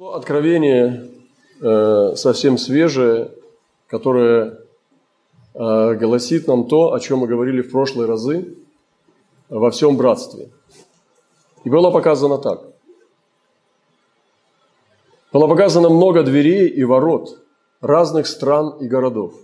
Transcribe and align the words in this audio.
Откровение 0.00 1.10
э, 1.60 2.14
совсем 2.14 2.56
свежее, 2.56 3.32
которое 3.88 4.60
э, 5.54 5.94
гласит 5.94 6.46
нам 6.46 6.68
то, 6.68 6.92
о 6.92 7.00
чем 7.00 7.18
мы 7.18 7.26
говорили 7.26 7.62
в 7.62 7.72
прошлые 7.72 8.06
разы 8.06 8.56
во 9.48 9.72
всем 9.72 9.96
братстве. 9.96 10.50
И 11.64 11.68
было 11.68 11.90
показано 11.90 12.38
так. 12.38 12.62
Было 15.32 15.48
показано 15.48 15.88
много 15.88 16.22
дверей 16.22 16.68
и 16.68 16.84
ворот 16.84 17.42
разных 17.80 18.28
стран 18.28 18.78
и 18.78 18.86
городов. 18.86 19.34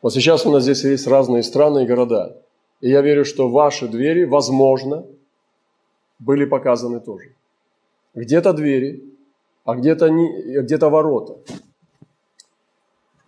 Вот 0.00 0.14
сейчас 0.14 0.46
у 0.46 0.52
нас 0.52 0.62
здесь 0.62 0.84
есть 0.84 1.08
разные 1.08 1.42
страны 1.42 1.82
и 1.82 1.86
города. 1.88 2.40
И 2.80 2.88
я 2.88 3.00
верю, 3.00 3.24
что 3.24 3.48
ваши 3.48 3.88
двери, 3.88 4.22
возможно, 4.22 5.04
были 6.20 6.44
показаны 6.44 7.00
тоже 7.00 7.35
где-то 8.16 8.52
двери, 8.52 9.04
а 9.64 9.76
где-то, 9.76 10.08
не, 10.08 10.60
где-то 10.62 10.88
ворота. 10.88 11.38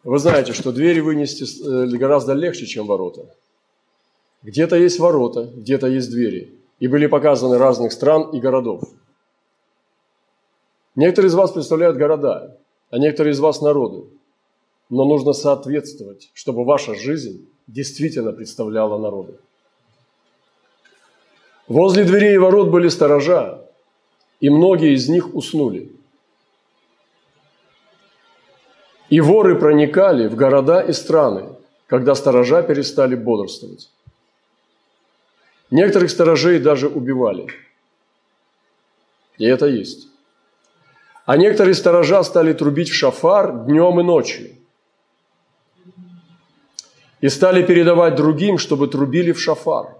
Вы 0.02 0.18
знаете, 0.18 0.52
что 0.52 0.72
двери 0.72 1.00
вынести 1.00 1.44
э, 1.44 1.96
гораздо 1.98 2.32
легче, 2.32 2.66
чем 2.66 2.86
ворота. 2.86 3.34
Где-то 4.42 4.76
есть 4.76 4.98
ворота, 4.98 5.50
где-то 5.54 5.86
есть 5.88 6.10
двери. 6.10 6.54
И 6.80 6.88
были 6.88 7.06
показаны 7.06 7.58
разных 7.58 7.92
стран 7.92 8.30
и 8.30 8.40
городов. 8.40 8.82
Некоторые 10.94 11.28
из 11.28 11.34
вас 11.34 11.50
представляют 11.50 11.96
города, 11.96 12.56
а 12.90 12.98
некоторые 12.98 13.32
из 13.32 13.40
вас 13.40 13.60
народы. 13.60 14.04
Но 14.88 15.04
нужно 15.04 15.32
соответствовать, 15.32 16.30
чтобы 16.32 16.64
ваша 16.64 16.94
жизнь 16.94 17.46
действительно 17.66 18.32
представляла 18.32 18.96
народы. 18.98 19.34
Возле 21.66 22.04
дверей 22.04 22.36
и 22.36 22.38
ворот 22.38 22.70
были 22.70 22.88
сторожа, 22.88 23.67
и 24.40 24.50
многие 24.50 24.94
из 24.94 25.08
них 25.08 25.34
уснули. 25.34 25.92
И 29.10 29.20
воры 29.20 29.58
проникали 29.58 30.28
в 30.28 30.36
города 30.36 30.80
и 30.80 30.92
страны, 30.92 31.48
когда 31.86 32.14
сторожа 32.14 32.62
перестали 32.62 33.14
бодрствовать. 33.14 33.90
Некоторых 35.70 36.10
сторожей 36.10 36.58
даже 36.58 36.88
убивали. 36.88 37.48
И 39.38 39.44
это 39.44 39.66
есть. 39.66 40.08
А 41.24 41.36
некоторые 41.36 41.74
сторожа 41.74 42.22
стали 42.22 42.52
трубить 42.52 42.90
в 42.90 42.94
шафар 42.94 43.64
днем 43.64 44.00
и 44.00 44.02
ночью. 44.02 44.50
И 47.20 47.28
стали 47.28 47.62
передавать 47.66 48.14
другим, 48.14 48.58
чтобы 48.58 48.88
трубили 48.88 49.32
в 49.32 49.40
шафар. 49.40 49.97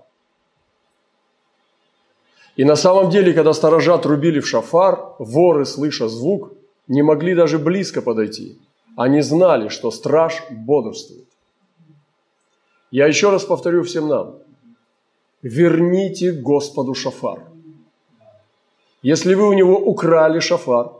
И 2.59 2.65
на 2.65 2.77
самом 2.77 3.09
деле, 3.09 3.33
когда 3.33 3.53
сторожа 3.53 3.99
трубили 3.99 4.41
в 4.41 4.49
шафар, 4.49 5.15
воры, 5.21 5.65
слыша 5.65 6.09
звук, 6.09 6.53
не 6.89 7.03
могли 7.03 7.37
даже 7.37 7.57
близко 7.57 8.03
подойти. 8.03 8.59
Они 8.97 9.23
знали, 9.23 9.69
что 9.69 9.93
страж 9.93 10.43
бодрствует. 10.51 11.29
Я 12.91 13.07
еще 13.07 13.31
раз 13.31 13.45
повторю 13.45 13.85
всем 13.85 14.09
нам. 14.09 14.35
Верните 15.43 16.33
Господу 16.33 16.95
шафар. 16.95 17.39
Если 19.03 19.35
вы 19.35 19.49
у 19.49 19.53
него 19.53 19.79
украли 19.79 20.41
шафар, 20.41 20.91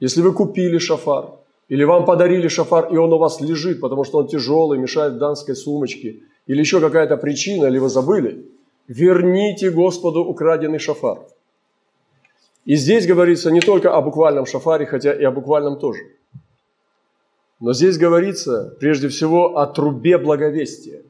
если 0.00 0.22
вы 0.22 0.32
купили 0.32 0.78
шафар, 0.78 1.26
или 1.68 1.84
вам 1.84 2.04
подарили 2.04 2.48
шафар, 2.48 2.92
и 2.92 2.96
он 2.96 3.12
у 3.12 3.18
вас 3.18 3.40
лежит, 3.40 3.80
потому 3.80 4.02
что 4.02 4.18
он 4.18 4.26
тяжелый, 4.26 4.78
мешает 4.80 5.12
в 5.12 5.18
данской 5.18 5.54
сумочке, 5.54 6.16
или 6.48 6.58
еще 6.58 6.80
какая-то 6.80 7.16
причина, 7.16 7.66
или 7.66 7.78
вы 7.78 7.88
забыли– 7.88 8.44
верните 8.88 9.70
Господу 9.70 10.24
украденный 10.24 10.78
шафар. 10.78 11.20
И 12.64 12.74
здесь 12.74 13.06
говорится 13.06 13.50
не 13.50 13.60
только 13.60 13.94
о 13.94 14.02
буквальном 14.02 14.46
шафаре, 14.46 14.86
хотя 14.86 15.12
и 15.12 15.24
о 15.24 15.30
буквальном 15.30 15.78
тоже. 15.78 16.00
Но 17.60 17.72
здесь 17.72 17.98
говорится 17.98 18.76
прежде 18.80 19.08
всего 19.08 19.58
о 19.58 19.66
трубе 19.66 20.18
благовестия. 20.18 21.02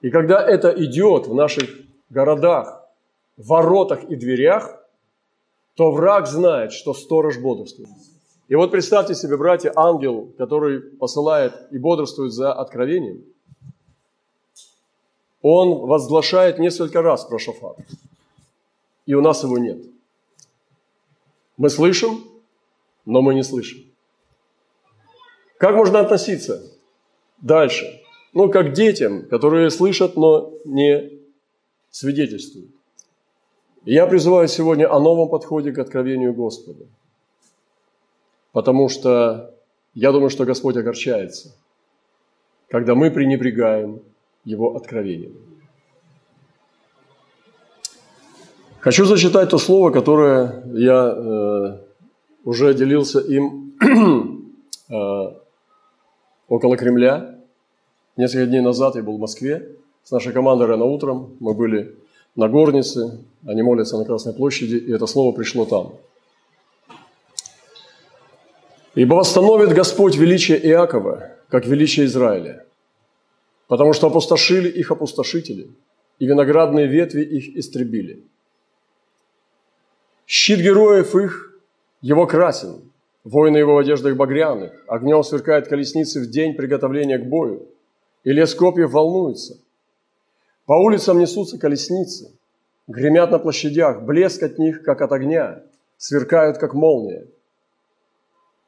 И 0.00 0.10
когда 0.10 0.44
это 0.44 0.70
идет 0.70 1.26
в 1.26 1.34
наших 1.34 1.68
городах, 2.10 2.88
воротах 3.36 4.04
и 4.04 4.16
дверях, 4.16 4.78
то 5.74 5.90
враг 5.90 6.26
знает, 6.26 6.72
что 6.72 6.94
сторож 6.94 7.38
бодрствует. 7.38 7.88
И 8.48 8.54
вот 8.54 8.70
представьте 8.70 9.14
себе, 9.14 9.36
братья, 9.36 9.72
ангел, 9.74 10.32
который 10.36 10.80
посылает 10.80 11.54
и 11.70 11.78
бодрствует 11.78 12.32
за 12.32 12.52
откровением– 12.52 13.24
он 15.42 15.86
возглашает 15.86 16.58
несколько 16.58 17.02
раз 17.02 17.24
про 17.24 17.38
шофар. 17.38 17.76
И 19.06 19.14
у 19.14 19.20
нас 19.20 19.42
его 19.42 19.58
нет. 19.58 19.78
Мы 21.56 21.68
слышим, 21.68 22.24
но 23.04 23.20
мы 23.20 23.34
не 23.34 23.42
слышим. 23.42 23.84
Как 25.58 25.74
можно 25.74 26.00
относиться 26.00 26.62
дальше? 27.38 28.00
Ну, 28.32 28.50
как 28.50 28.72
детям, 28.72 29.28
которые 29.28 29.70
слышат, 29.70 30.16
но 30.16 30.52
не 30.64 31.20
свидетельствуют. 31.90 32.70
Я 33.84 34.06
призываю 34.06 34.48
сегодня 34.48 34.90
о 34.90 35.00
новом 35.00 35.28
подходе 35.28 35.72
к 35.72 35.78
откровению 35.78 36.32
Господа. 36.32 36.86
Потому 38.52 38.88
что 38.88 39.54
я 39.94 40.12
думаю, 40.12 40.30
что 40.30 40.44
Господь 40.44 40.76
огорчается, 40.76 41.54
когда 42.68 42.94
мы 42.94 43.10
пренебрегаем 43.10 44.02
его 44.44 44.76
откровением. 44.76 45.34
Хочу 48.80 49.04
зачитать 49.04 49.50
то 49.50 49.58
слово, 49.58 49.90
которое 49.90 50.64
я 50.74 51.14
э, 51.16 51.78
уже 52.44 52.74
делился 52.74 53.20
им 53.20 53.74
э, 54.90 55.32
около 56.48 56.76
Кремля. 56.76 57.38
Несколько 58.16 58.46
дней 58.46 58.60
назад 58.60 58.96
я 58.96 59.02
был 59.02 59.18
в 59.18 59.20
Москве 59.20 59.76
с 60.02 60.10
нашей 60.10 60.32
командой 60.32 60.66
рано 60.66 60.84
утром. 60.84 61.36
Мы 61.38 61.54
были 61.54 61.94
на 62.34 62.48
горнице, 62.48 63.20
они 63.46 63.62
молятся 63.62 63.98
на 63.98 64.04
Красной 64.04 64.32
площади, 64.32 64.76
и 64.76 64.92
это 64.92 65.06
слово 65.06 65.32
пришло 65.32 65.64
там. 65.64 65.92
«Ибо 68.96 69.14
восстановит 69.14 69.72
Господь 69.72 70.16
величие 70.16 70.58
Иакова, 70.58 71.30
как 71.48 71.66
величие 71.66 72.06
Израиля, 72.06 72.66
потому 73.72 73.94
что 73.94 74.08
опустошили 74.08 74.68
их 74.68 74.90
опустошители, 74.90 75.70
и 76.18 76.26
виноградные 76.26 76.86
ветви 76.86 77.22
их 77.22 77.56
истребили. 77.56 78.22
Щит 80.26 80.60
героев 80.60 81.16
их, 81.16 81.58
его 82.02 82.26
красен, 82.26 82.92
воины 83.24 83.56
его 83.56 83.76
в 83.76 83.78
одеждах 83.78 84.14
багряных, 84.14 84.72
огнем 84.86 85.24
сверкают 85.24 85.68
колесницы 85.68 86.20
в 86.20 86.28
день 86.28 86.54
приготовления 86.54 87.16
к 87.16 87.24
бою, 87.24 87.66
и 88.24 88.32
лес 88.32 88.54
копьев 88.54 88.90
волнуется. 88.90 89.56
По 90.66 90.74
улицам 90.74 91.18
несутся 91.18 91.58
колесницы, 91.58 92.30
гремят 92.86 93.30
на 93.30 93.38
площадях, 93.38 94.02
блеск 94.02 94.42
от 94.42 94.58
них, 94.58 94.82
как 94.82 95.00
от 95.00 95.12
огня, 95.12 95.62
сверкают, 95.96 96.58
как 96.58 96.74
молния. 96.74 97.26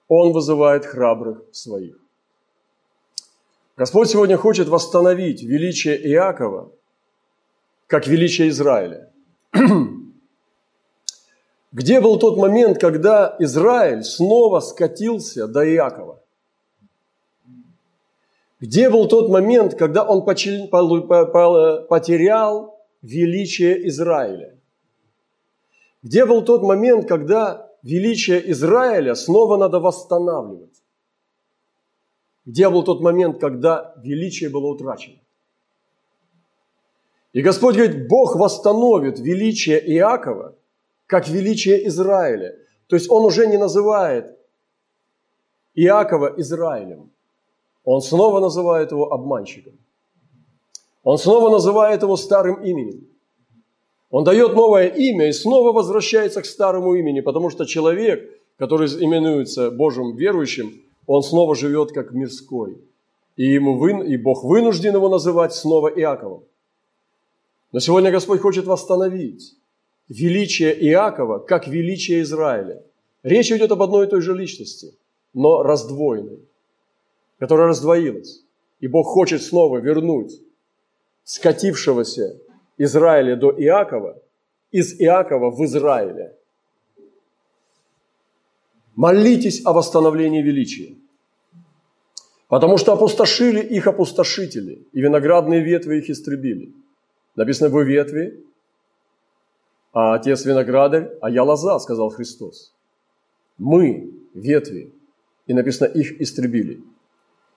Он 0.08 0.32
вызывает 0.32 0.86
храбрых 0.86 1.42
своих. 1.52 2.03
Господь 3.76 4.08
сегодня 4.08 4.36
хочет 4.36 4.68
восстановить 4.68 5.42
величие 5.42 5.96
Иакова, 6.12 6.70
как 7.88 8.06
величие 8.06 8.50
Израиля. 8.50 9.10
Где 11.72 12.00
был 12.00 12.20
тот 12.20 12.36
момент, 12.36 12.78
когда 12.80 13.34
Израиль 13.40 14.04
снова 14.04 14.60
скатился 14.60 15.48
до 15.48 15.68
Иакова? 15.68 16.22
Где 18.60 18.88
был 18.88 19.08
тот 19.08 19.28
момент, 19.28 19.74
когда 19.74 20.04
он 20.04 20.24
потерял 21.88 22.78
величие 23.02 23.88
Израиля? 23.88 24.56
Где 26.04 26.24
был 26.26 26.44
тот 26.44 26.62
момент, 26.62 27.08
когда 27.08 27.68
величие 27.82 28.52
Израиля 28.52 29.16
снова 29.16 29.56
надо 29.56 29.80
восстанавливать? 29.80 30.83
Где 32.46 32.68
был 32.68 32.82
тот 32.82 33.00
момент, 33.00 33.40
когда 33.40 33.94
величие 34.02 34.50
было 34.50 34.66
утрачено? 34.66 35.18
И 37.32 37.42
Господь 37.42 37.74
говорит, 37.74 38.06
Бог 38.08 38.36
восстановит 38.36 39.18
величие 39.18 39.80
Иакова, 39.96 40.54
как 41.06 41.28
величие 41.28 41.86
Израиля. 41.88 42.56
То 42.86 42.96
есть 42.96 43.10
Он 43.10 43.24
уже 43.24 43.46
не 43.46 43.56
называет 43.56 44.38
Иакова 45.74 46.34
Израилем. 46.36 47.10
Он 47.84 48.00
снова 48.00 48.40
называет 48.40 48.92
его 48.92 49.12
обманщиком. 49.12 49.74
Он 51.02 51.18
снова 51.18 51.50
называет 51.50 52.02
его 52.02 52.16
старым 52.16 52.62
именем. 52.62 53.06
Он 54.10 54.22
дает 54.22 54.54
новое 54.54 54.86
имя 54.86 55.28
и 55.28 55.32
снова 55.32 55.72
возвращается 55.72 56.40
к 56.40 56.46
старому 56.46 56.94
имени, 56.94 57.20
потому 57.20 57.50
что 57.50 57.64
человек, 57.64 58.30
который 58.56 58.86
именуется 58.86 59.70
Божьим 59.70 60.14
верующим, 60.14 60.72
он 61.06 61.22
снова 61.22 61.54
живет 61.54 61.92
как 61.92 62.12
мирской. 62.12 62.78
И, 63.36 63.44
ему 63.44 63.78
вы, 63.78 64.06
и 64.06 64.16
Бог 64.16 64.44
вынужден 64.44 64.94
его 64.94 65.08
называть 65.08 65.52
снова 65.52 65.88
Иаковом. 65.88 66.44
Но 67.72 67.80
сегодня 67.80 68.12
Господь 68.12 68.40
хочет 68.40 68.66
восстановить 68.66 69.56
величие 70.08 70.72
Иакова, 70.90 71.40
как 71.40 71.66
величие 71.66 72.22
Израиля. 72.22 72.82
Речь 73.22 73.50
идет 73.50 73.72
об 73.72 73.82
одной 73.82 74.06
и 74.06 74.10
той 74.10 74.20
же 74.20 74.34
личности, 74.34 74.94
но 75.32 75.62
раздвоенной, 75.62 76.38
которая 77.38 77.68
раздвоилась. 77.68 78.44
И 78.80 78.86
Бог 78.86 79.06
хочет 79.06 79.42
снова 79.42 79.78
вернуть 79.78 80.40
скатившегося 81.24 82.38
Израиля 82.78 83.36
до 83.36 83.50
Иакова 83.50 84.20
из 84.70 85.00
Иакова 85.00 85.50
в 85.50 85.64
Израиле. 85.64 86.36
Молитесь 88.96 89.64
о 89.64 89.72
восстановлении 89.72 90.42
величия. 90.42 90.96
Потому 92.48 92.78
что 92.78 92.92
опустошили 92.92 93.60
их 93.60 93.86
опустошители, 93.86 94.86
и 94.92 95.00
виноградные 95.00 95.62
ветви 95.62 95.98
их 95.98 96.10
истребили. 96.10 96.72
Написано, 97.34 97.70
вы 97.70 97.84
ветви, 97.84 98.44
а 99.92 100.14
отец 100.14 100.44
виноградарь, 100.44 101.10
а 101.20 101.30
я 101.30 101.42
лоза, 101.42 101.78
сказал 101.78 102.10
Христос. 102.10 102.72
Мы 103.58 104.12
ветви, 104.34 104.92
и 105.46 105.54
написано, 105.54 105.88
их 105.88 106.20
истребили. 106.20 106.82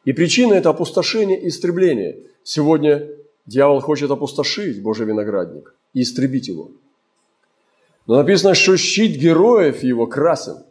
И 0.06 0.13
причина– 0.13 0.54
это 0.56 0.69
опустошение 0.69 1.40
и 1.40 1.50
истребление. 1.50 2.19
Сегодня 2.44 3.10
дьявол 3.45 3.81
хочет 3.81 4.10
опустошить 4.10 4.81
Божий 4.81 5.06
виноградник 5.06 5.75
и 5.94 6.01
истребить 6.01 6.48
его. 6.48 6.72
Но 8.06 8.16
написано, 8.16 8.54
что 8.54 8.78
щит 8.78 9.18
героев 9.18 9.83
его 9.83 10.07
красен. 10.07 10.63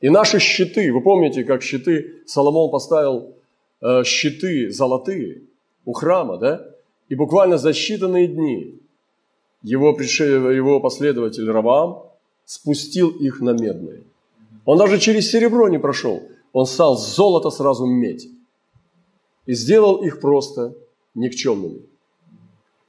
И 0.00 0.10
наши 0.10 0.38
щиты, 0.38 0.92
вы 0.92 1.00
помните, 1.00 1.44
как 1.44 1.62
щиты 1.62 2.22
Соломон 2.26 2.70
поставил 2.70 3.34
Э, 3.80 4.02
щиты 4.04 4.70
золотые 4.70 5.42
у 5.84 5.92
храма, 5.92 6.36
да? 6.36 6.66
И 7.08 7.14
буквально 7.14 7.58
за 7.58 7.70
считанные 7.70 8.26
дни 8.26 8.80
его, 9.62 9.90
его 9.90 10.80
последователь 10.80 11.48
Равам 11.50 12.10
спустил 12.44 13.10
их 13.10 13.40
на 13.40 13.50
медные. 13.50 14.02
Он 14.64 14.78
даже 14.78 14.98
через 14.98 15.30
серебро 15.30 15.68
не 15.68 15.78
прошел. 15.78 16.22
Он 16.52 16.66
стал 16.66 16.98
с 16.98 17.14
золота 17.14 17.50
сразу 17.50 17.86
медь. 17.86 18.28
И 19.46 19.54
сделал 19.54 20.02
их 20.02 20.20
просто 20.20 20.74
никчемными. 21.14 21.82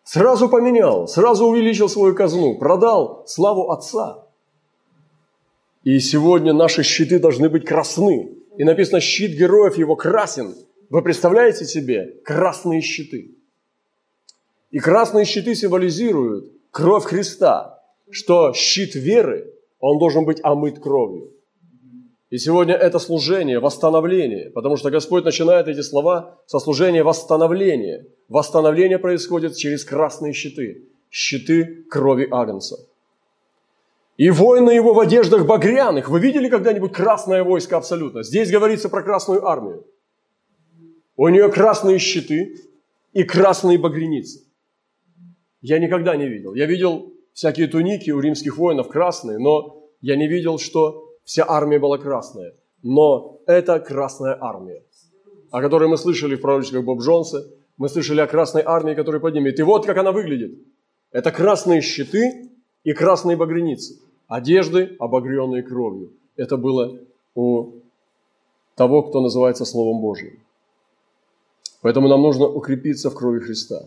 Сразу 0.03 0.49
поменял, 0.49 1.07
сразу 1.07 1.45
увеличил 1.45 1.87
свою 1.87 2.15
казну, 2.15 2.57
продал 2.57 3.23
славу 3.27 3.69
Отца. 3.69 4.25
И 5.89 5.99
сегодня 5.99 6.53
наши 6.53 6.83
щиты 6.83 7.17
должны 7.17 7.49
быть 7.49 7.65
красны. 7.65 8.17
И 8.57 8.63
написано, 8.63 8.99
щит 8.99 9.31
героев 9.31 9.77
его 9.77 9.95
красен– 9.95 10.53
вы 10.89 11.03
представляете 11.03 11.65
себе 11.65 12.15
красные 12.25 12.81
щиты? 12.81 13.35
И 14.71 14.79
красные 14.79 15.25
щиты 15.25 15.53
символизируют 15.53 16.51
кровь 16.71 17.05
Христа, 17.05 17.79
что 18.09 18.53
щит 18.53 18.95
веры, 18.95 19.53
он 19.79 19.99
должен 19.99 20.25
быть 20.25 20.39
омыт 20.43 20.79
кровью. 20.79 21.31
И 22.31 22.37
сегодня 22.37 22.75
это 22.75 22.99
служение, 22.99 23.59
восстановление, 23.59 24.49
потому 24.49 24.77
что 24.77 24.89
Господь 24.89 25.25
начинает 25.25 25.67
эти 25.67 25.81
слова 25.81 26.39
со 26.47 26.59
служения 26.59 27.03
восстановления. 27.03 28.05
Восстановление 28.27 28.99
происходит 28.99 29.55
через 29.55 29.83
красные 29.85 30.33
щиты, 30.33 30.89
щиты 31.11 31.85
крови 31.89 32.27
Агнца. 32.29 32.77
И 34.19 34.29
воины 34.31 34.71
его 34.71 34.93
в 34.93 34.99
одеждах 34.99 35.45
багряных. 35.45 36.09
Вы 36.09 36.19
видели 36.19 36.49
когда-нибудь 36.49 36.91
красное 36.91 37.41
войско 37.41 37.77
абсолютно? 37.77 38.21
Здесь 38.21 38.51
говорится 38.51 38.89
про 38.89 39.01
красную 39.01 39.47
армию. 39.47 39.87
У 41.15 41.29
нее 41.29 41.49
красные 41.49 41.99
щиты 41.99 42.53
и 43.13 43.23
красные 43.23 43.77
багреницы. 43.77 44.41
Я 45.61 45.79
никогда 45.79 46.17
не 46.17 46.27
видел. 46.27 46.53
Я 46.53 46.65
видел 46.65 47.13
всякие 47.31 47.67
туники 47.67 48.11
у 48.11 48.19
римских 48.19 48.57
воинов 48.57 48.89
красные, 48.89 49.37
но 49.37 49.85
я 50.01 50.17
не 50.17 50.27
видел, 50.27 50.59
что 50.59 51.13
вся 51.23 51.45
армия 51.47 51.79
была 51.79 51.97
красная. 51.97 52.55
Но 52.83 53.39
это 53.47 53.79
красная 53.79 54.37
армия, 54.37 54.83
о 55.49 55.61
которой 55.61 55.87
мы 55.87 55.97
слышали 55.97 56.35
в 56.35 56.41
пророчествах 56.41 56.83
Боб 56.83 56.99
Джонса. 56.99 57.45
Мы 57.77 57.87
слышали 57.87 58.19
о 58.19 58.27
красной 58.27 58.63
армии, 58.65 58.95
которая 58.95 59.21
поднимет. 59.21 59.57
И 59.59 59.63
вот 59.63 59.85
как 59.85 59.95
она 59.95 60.11
выглядит. 60.11 60.59
Это 61.09 61.31
красные 61.31 61.79
щиты 61.79 62.49
и 62.83 62.91
красные 62.91 63.37
багреницы. 63.37 64.08
Одежды, 64.29 64.95
обогренные 64.99 65.63
кровью. 65.63 66.11
Это 66.37 66.55
было 66.55 66.99
у 67.33 67.71
того, 68.75 69.01
кто 69.01 69.21
называется 69.21 69.65
Словом 69.65 70.01
Божьим. 70.01 70.39
Поэтому 71.81 72.07
нам 72.07 72.21
нужно 72.21 72.47
укрепиться 72.47 73.09
в 73.09 73.15
крови 73.15 73.39
Христа. 73.39 73.81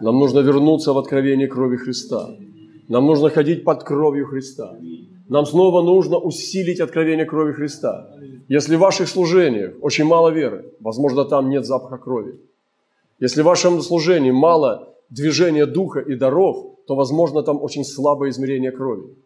Нам 0.00 0.18
нужно 0.20 0.38
вернуться 0.38 0.92
в 0.92 0.98
откровение 0.98 1.48
крови 1.48 1.76
Христа. 1.76 2.36
Нам 2.88 3.06
нужно 3.06 3.30
ходить 3.30 3.64
под 3.64 3.82
кровью 3.82 4.26
Христа. 4.26 4.78
Нам 5.28 5.44
снова 5.44 5.82
нужно 5.82 6.18
усилить 6.18 6.80
откровение 6.80 7.26
крови 7.26 7.52
Христа. 7.52 8.14
Если 8.46 8.76
в 8.76 8.80
ваших 8.80 9.08
служениях 9.08 9.74
очень 9.80 10.04
мало 10.04 10.28
веры, 10.28 10.72
возможно, 10.80 11.24
там 11.24 11.50
нет 11.50 11.66
запаха 11.66 11.98
крови. 11.98 12.38
Если 13.18 13.42
в 13.42 13.46
вашем 13.46 13.82
служении 13.82 14.30
мало 14.30 14.94
движения 15.10 15.66
духа 15.66 15.98
и 15.98 16.14
даров, 16.14 16.76
то, 16.86 16.94
возможно, 16.94 17.42
там 17.42 17.60
очень 17.60 17.84
слабое 17.84 18.30
измерение 18.30 18.70
крови. 18.70 19.16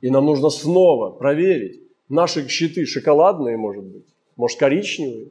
И 0.00 0.10
нам 0.10 0.26
нужно 0.26 0.50
снова 0.50 1.10
проверить 1.10 1.80
наши 2.08 2.48
щиты, 2.48 2.86
шоколадные, 2.86 3.56
может 3.56 3.84
быть, 3.84 4.04
может, 4.36 4.58
коричневые, 4.58 5.28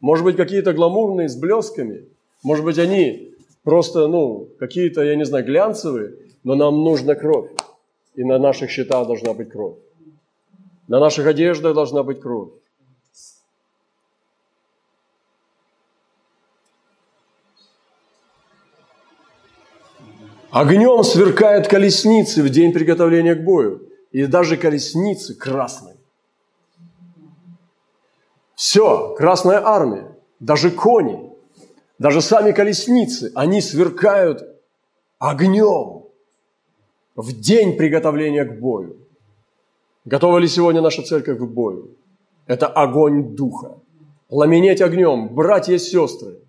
может 0.00 0.24
быть, 0.24 0.36
какие-то 0.36 0.72
гламурные 0.72 1.28
с 1.28 1.36
блесками. 1.36 2.06
Может 2.42 2.64
быть, 2.64 2.78
они 2.78 3.34
просто, 3.64 4.06
ну, 4.06 4.48
какие-то, 4.58 5.02
я 5.02 5.16
не 5.16 5.24
знаю, 5.24 5.44
глянцевые, 5.44 6.14
но 6.44 6.54
нам 6.54 6.84
нужна 6.84 7.14
кровь. 7.14 7.50
И 8.14 8.24
на 8.24 8.38
наших 8.38 8.70
счетах 8.70 9.06
должна 9.06 9.34
быть 9.34 9.50
кровь. 9.50 9.76
На 10.86 11.00
наших 11.00 11.26
одеждах 11.26 11.74
должна 11.74 12.02
быть 12.02 12.20
кровь. 12.20 12.50
Огнем 20.50 21.04
сверкают 21.04 21.68
колесницы 21.68 22.42
в 22.42 22.48
день 22.48 22.72
приготовления 22.72 23.34
к 23.34 23.44
бою. 23.44 23.87
И 24.10 24.26
даже 24.26 24.56
колесницы 24.56 25.34
красные. 25.34 25.96
Все, 28.54 29.14
Красная 29.14 29.64
Армия, 29.64 30.16
даже 30.40 30.70
кони, 30.70 31.32
даже 31.98 32.20
сами 32.20 32.52
колесницы, 32.52 33.30
они 33.34 33.60
сверкают 33.60 34.42
огнем 35.18 36.06
в 37.14 37.32
день 37.32 37.76
приготовления 37.76 38.44
к 38.44 38.58
бою. 38.58 38.96
Готова 40.04 40.38
ли 40.38 40.48
сегодня 40.48 40.80
наша 40.80 41.02
церковь 41.02 41.38
к 41.38 41.42
бою? 41.42 41.96
Это 42.46 42.66
огонь 42.66 43.36
духа. 43.36 43.78
Пламенеть 44.28 44.80
огнем, 44.80 45.34
братья 45.34 45.74
и 45.74 45.78
сестры. 45.78 46.40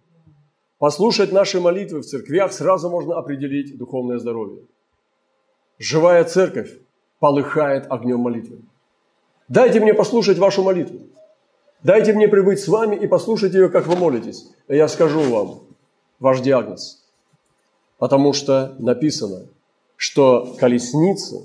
Послушать 0.77 1.31
наши 1.31 1.59
молитвы 1.59 1.99
в 1.99 2.05
церквях 2.05 2.53
сразу 2.53 2.89
можно 2.89 3.17
определить 3.17 3.77
духовное 3.77 4.17
здоровье. 4.17 4.63
Живая 5.77 6.23
церковь 6.23 6.79
полыхает 7.19 7.85
огнем 7.89 8.19
молитвы. 8.19 8.59
Дайте 9.47 9.79
мне 9.79 9.93
послушать 9.93 10.37
вашу 10.37 10.63
молитву. 10.63 10.99
Дайте 11.83 12.13
мне 12.13 12.27
прибыть 12.27 12.59
с 12.59 12.67
вами 12.67 12.95
и 12.95 13.07
послушать 13.07 13.53
ее, 13.53 13.69
как 13.69 13.87
вы 13.87 13.95
молитесь. 13.95 14.49
И 14.67 14.75
я 14.75 14.87
скажу 14.87 15.21
вам 15.21 15.61
ваш 16.19 16.41
диагноз. 16.41 17.03
Потому 17.97 18.33
что 18.33 18.75
написано, 18.79 19.45
что 19.95 20.55
колесницы, 20.59 21.41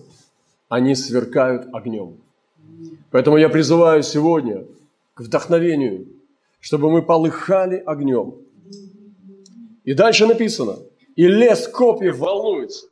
они 0.69 0.95
сверкают 0.95 1.69
огнем. 1.73 2.16
Поэтому 3.11 3.37
я 3.37 3.49
призываю 3.49 4.02
сегодня 4.02 4.64
к 5.14 5.21
вдохновению, 5.21 6.07
чтобы 6.61 6.90
мы 6.90 7.02
полыхали 7.02 7.83
огнем. 7.85 8.35
И 9.85 9.95
дальше 9.95 10.26
написано, 10.26 10.78
и 11.14 11.26
лес 11.26 11.69
копьев 11.69 12.19
волнуется. 12.19 12.87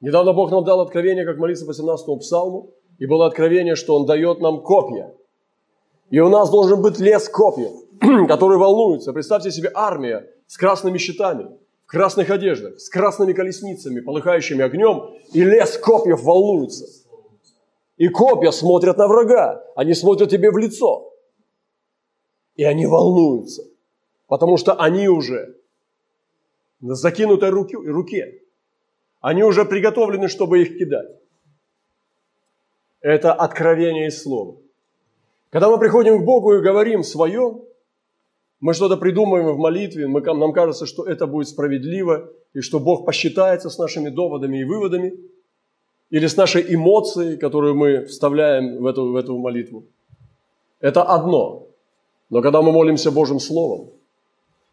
Недавно 0.00 0.32
Бог 0.32 0.50
нам 0.50 0.64
дал 0.64 0.80
откровение, 0.80 1.24
как 1.24 1.38
молиться 1.38 1.66
по 1.66 1.74
17 1.74 2.18
псалму, 2.20 2.70
и 2.98 3.06
было 3.06 3.26
откровение, 3.26 3.76
что 3.76 3.96
Он 3.96 4.06
дает 4.06 4.40
нам 4.40 4.62
копья– 4.62 5.14
и 6.10 6.18
у 6.18 6.28
нас 6.28 6.50
должен 6.50 6.82
быть 6.82 6.98
лес 6.98 7.28
копьев, 7.28 7.72
который 8.28 8.58
волнуется. 8.58 9.12
Представьте 9.12 9.50
себе 9.52 9.70
армия 9.72 10.28
с 10.46 10.56
красными 10.56 10.98
щитами, 10.98 11.46
в 11.84 11.86
красных 11.86 12.30
одеждах, 12.30 12.80
с 12.80 12.88
красными 12.88 13.32
колесницами, 13.32 14.00
полыхающими 14.00 14.62
огнем, 14.62 15.14
и 15.32 15.44
лес 15.44 15.78
копьев 15.78 16.22
волнуется. 16.22 16.86
И 17.96 18.08
копья 18.08 18.50
смотрят 18.50 18.98
на 18.98 19.06
врага, 19.06 19.64
они 19.76 19.94
смотрят 19.94 20.30
тебе 20.30 20.50
в 20.50 20.58
лицо. 20.58 21.12
И 22.56 22.64
они 22.64 22.86
волнуются, 22.86 23.62
потому 24.26 24.56
что 24.56 24.74
они 24.74 25.08
уже 25.08 25.56
на 26.80 26.94
закинутой 26.94 27.50
руке, 27.50 27.76
руке. 27.76 28.42
Они 29.20 29.42
уже 29.42 29.64
приготовлены, 29.64 30.28
чтобы 30.28 30.62
их 30.62 30.78
кидать. 30.78 31.10
Это 33.00 33.32
откровение 33.32 34.08
из 34.08 34.22
слова. 34.22 34.56
Когда 35.50 35.68
мы 35.68 35.78
приходим 35.78 36.22
к 36.22 36.24
Богу 36.24 36.54
и 36.54 36.62
говорим 36.62 37.02
свое, 37.02 37.60
мы 38.60 38.74
что-то 38.74 38.96
придумываем 38.96 39.54
в 39.54 39.58
молитве, 39.58 40.06
мы, 40.06 40.20
нам 40.20 40.52
кажется, 40.52 40.86
что 40.86 41.04
это 41.04 41.26
будет 41.26 41.48
справедливо, 41.48 42.30
и 42.52 42.60
что 42.60 42.78
Бог 42.78 43.06
посчитается 43.06 43.70
с 43.70 43.78
нашими 43.78 44.10
доводами 44.10 44.60
и 44.60 44.64
выводами. 44.64 45.14
или 46.10 46.26
с 46.26 46.36
нашей 46.36 46.74
эмоцией, 46.74 47.36
которую 47.36 47.76
мы 47.76 48.04
вставляем 48.06 48.82
в 48.82 48.86
эту, 48.86 49.12
в 49.12 49.16
эту 49.16 49.38
молитву. 49.38 49.84
Это 50.80 51.02
одно. 51.02 51.68
Но 52.30 52.42
когда 52.42 52.62
мы 52.62 52.72
молимся 52.72 53.10
Божьим 53.10 53.38
Словом, 53.38 53.90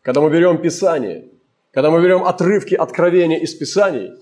когда 0.01 0.21
мы 0.21 0.31
берем 0.31 0.61
Писание, 0.61 1.29
когда 1.71 1.91
мы 1.91 2.01
берем 2.01 2.23
отрывки 2.23 2.75
откровения 2.75 3.37
из 3.37 3.53
Писаний, 3.53 4.13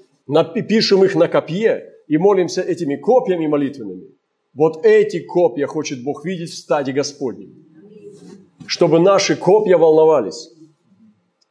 пишем 0.61 1.03
их 1.03 1.15
на 1.15 1.27
копье 1.27 1.83
и 2.07 2.17
молимся 2.17 2.61
этими 2.61 2.95
копьями 2.95 3.47
молитвенными, 3.47 4.07
вот 4.53 4.85
эти 4.85 5.19
копья 5.19 5.67
хочет 5.67 6.03
Бог 6.03 6.25
видеть 6.25 6.51
в 6.51 6.57
стаде 6.57 6.93
Господнем. 6.93 7.53
Чтобы 8.67 8.99
наши 8.99 9.35
копья 9.35 9.77
волновались. 9.77 10.51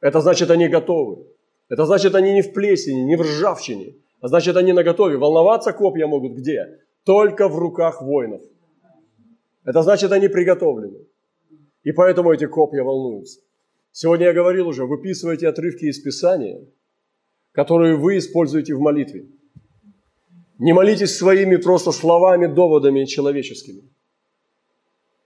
Это 0.01 0.21
значит, 0.21 0.51
они 0.51 0.69
готовы. 0.69 1.27
Это 1.69 1.87
значит, 1.87 2.15
они 2.15 2.33
не 2.33 2.43
в 2.43 2.53
плесени, 2.53 3.01
не 3.01 3.17
в 3.17 3.23
ржавчине, 3.23 3.95
а 4.21 4.29
значит, 4.29 4.57
они 4.57 4.73
наготове. 4.73 5.17
Волноваться 5.17 5.73
копья 5.73 6.07
могут 6.07 6.33
где? 6.33 6.79
Только 7.05 7.49
в 7.49 7.59
руках 7.59 8.03
воинов. 8.03 8.43
Это 9.65 9.83
значит, 9.83 10.13
они 10.13 10.29
приготовлены. 10.29 10.99
И 11.83 11.93
поэтому 11.93 12.33
эти 12.33 12.47
копья 12.47 12.83
волнуются. 12.83 13.41
Сегодня 13.93 14.27
я 14.27 14.33
говорил 14.33 14.69
уже, 14.69 14.87
выписывайте 14.87 15.47
отрывки 15.47 15.85
из 15.85 16.01
Писания, 16.01 16.61
которые 17.55 17.97
вы 17.97 18.19
используете 18.19 18.75
в 18.75 18.81
молитве. 18.81 19.27
Не 20.59 20.73
молитесь 20.73 21.17
своими 21.17 21.57
просто 21.57 21.93
словами, 21.93 22.47
доводами 22.47 23.05
человеческими, 23.05 23.83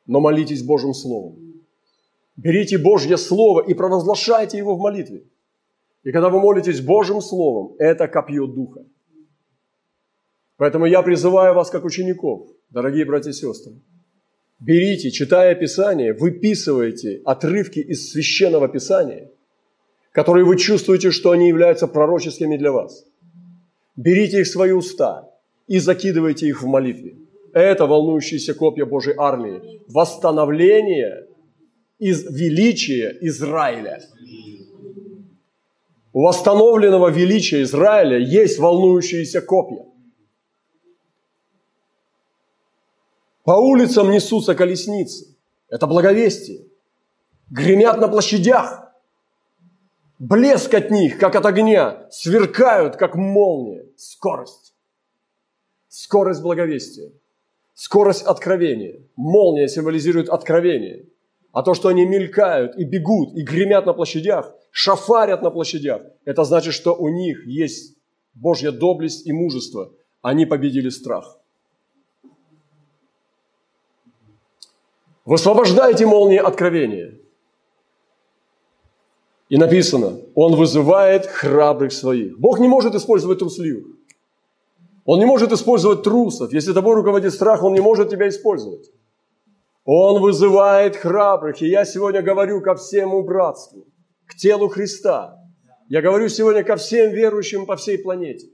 но 0.07 0.21
молитесь 0.21 0.63
Божьим 0.63 0.95
Словом. 0.95 1.37
Берите 2.37 2.79
Божье 2.79 3.17
Слово 3.17 3.63
и 3.63 3.75
провозглашайте 3.75 4.59
его 4.59 4.77
в 4.77 4.81
молитве. 4.81 5.25
И 6.05 6.13
когда 6.13 6.29
вы 6.29 6.41
молитесь 6.41 6.81
Божьим 6.81 7.21
Словом, 7.21 7.75
это 7.79 8.09
копье 8.09 8.47
Духа. 8.47 8.85
Поэтому 10.57 10.87
я 10.87 11.03
призываю 11.03 11.55
вас, 11.55 11.71
как 11.71 11.85
учеников, 11.85 12.49
дорогие 12.71 13.05
братья 13.05 13.31
и 13.31 13.33
сестры, 13.33 13.75
берите, 14.61 15.11
читая 15.11 15.55
Писание, 15.55 16.13
выписывайте 16.13 17.23
отрывки 17.25 17.79
из 17.79 18.11
Священного 18.11 18.69
Писания, 18.69 19.31
которые 20.19 20.45
вы 20.45 20.57
чувствуете, 20.57 21.13
что 21.13 21.31
они 21.31 21.47
являются 21.47 21.87
пророческими 21.87 22.57
для 22.57 22.73
вас. 22.73 23.05
Берите 23.95 24.41
их 24.41 24.49
в 24.49 24.51
свои 24.51 24.73
уста 24.73 25.31
и 25.69 25.79
закидывайте 25.79 26.49
их 26.49 26.61
в 26.61 26.67
молитве. 26.67 27.19
Это 27.53 27.87
волнующиеся 27.87 28.55
копья 28.55 28.85
Божьей 28.85 29.15
армии. 29.17 29.81
Восстановление 29.87 31.29
из 32.01 32.25
величия 32.25 33.17
Израиля– 33.21 34.01
у 36.13 36.23
восстановленного 36.27 37.11
величия 37.11 37.63
Израиля 37.63 38.19
есть 38.19 38.59
волнующиеся 38.59 39.41
копья. 39.41 39.85
По 43.45 43.53
улицам 43.53 44.11
несутся 44.11 44.57
колесницы. 44.57 45.37
Это 45.69 45.87
благовестие. 45.87 46.65
Гремят 47.51 48.01
на 48.01 48.09
площадях. 48.09 48.88
Блеск 50.19 50.75
от 50.75 50.91
них, 50.91 51.19
как 51.19 51.37
от 51.37 51.47
огня, 51.47 52.09
сверкают, 52.11 52.97
как 52.97 53.15
молния. 53.15 53.87
Скорость. 53.97 54.75
Скорость 55.89 56.43
благовестия. 56.43 57.13
Скорость 57.75 58.23
откровения. 58.23 59.01
Молния 59.15 59.69
символизирует 59.69 60.29
откровение. 60.29 61.07
А 61.53 61.63
то, 61.63 61.75
что 61.75 61.89
они 61.89 62.05
мелькают 62.05 62.77
и 62.77 62.85
бегут, 62.85 63.35
и 63.35 63.43
гремят 63.43 63.87
на 63.87 63.93
площадях, 63.93 64.53
шафарят 64.73 65.43
на 65.43 65.51
площадях, 65.51 66.03
это 66.25 66.45
значит, 66.45 66.75
что 66.75 66.95
у 66.95 67.09
них 67.09 67.47
есть 67.47 67.97
Божья 68.35 68.73
доблесть 68.73 69.27
и 69.27 69.33
мужество. 69.33 69.93
Они 70.21 70.47
победили 70.47 70.89
страх. 70.89 71.39
Высвобождайте 75.25 76.07
молнии 76.07 76.39
откровения. 76.39 77.15
И 79.49 79.57
написано, 79.57 80.21
Он 80.35 80.57
вызывает 80.57 81.27
храбрых 81.27 81.93
своих. 81.93 82.39
Бог 82.39 82.61
не 82.61 82.69
может 82.69 82.95
использовать 82.95 83.39
трусливых. 83.39 83.87
Он 85.05 85.19
не 85.19 85.25
может 85.25 85.53
использовать 85.53 86.03
трусов. 86.03 86.53
Если 86.53 86.73
тобой 86.73 86.95
руководит 86.95 87.33
страх, 87.33 87.63
Он 87.63 87.73
не 87.73 87.81
может 87.81 88.11
тебя 88.11 88.29
использовать. 88.29 88.91
Он 89.85 90.21
вызывает 90.21 90.97
храбрых. 90.97 91.63
И 91.63 91.69
я 91.69 91.85
сегодня 91.85 92.21
говорю 92.21 92.61
ко 92.61 92.75
всему 92.75 93.23
братству– 93.23 93.87
к 94.29 94.35
телу 94.35 94.69
Христа. 94.69 95.43
Я 95.89 96.03
говорю 96.03 96.29
сегодня 96.29 96.63
ко 96.63 96.77
всем 96.77 97.13
верующим 97.13 97.65
по 97.67 97.77
всей 97.77 97.99
планете. 97.99 98.49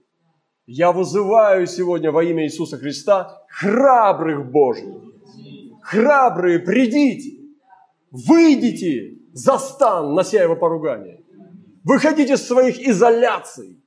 Я 0.67 0.93
вызываю 0.93 1.67
сегодня 1.67 2.11
во 2.13 2.23
имя 2.23 2.45
Иисуса 2.45 2.79
Христа 2.79 3.43
храбрых 3.49 4.51
Божьих. 4.51 4.95
Храбрые, 5.83 6.61
придите, 6.61 7.41
выйдите 8.11 9.14
за 9.35 9.59
стан, 9.59 10.15
нося 10.15 10.43
его 10.43 10.55
поругание. 10.55 11.21
Выходите 11.83 12.35
из 12.35 12.47
своих 12.47 12.79
изоляций 12.79 13.83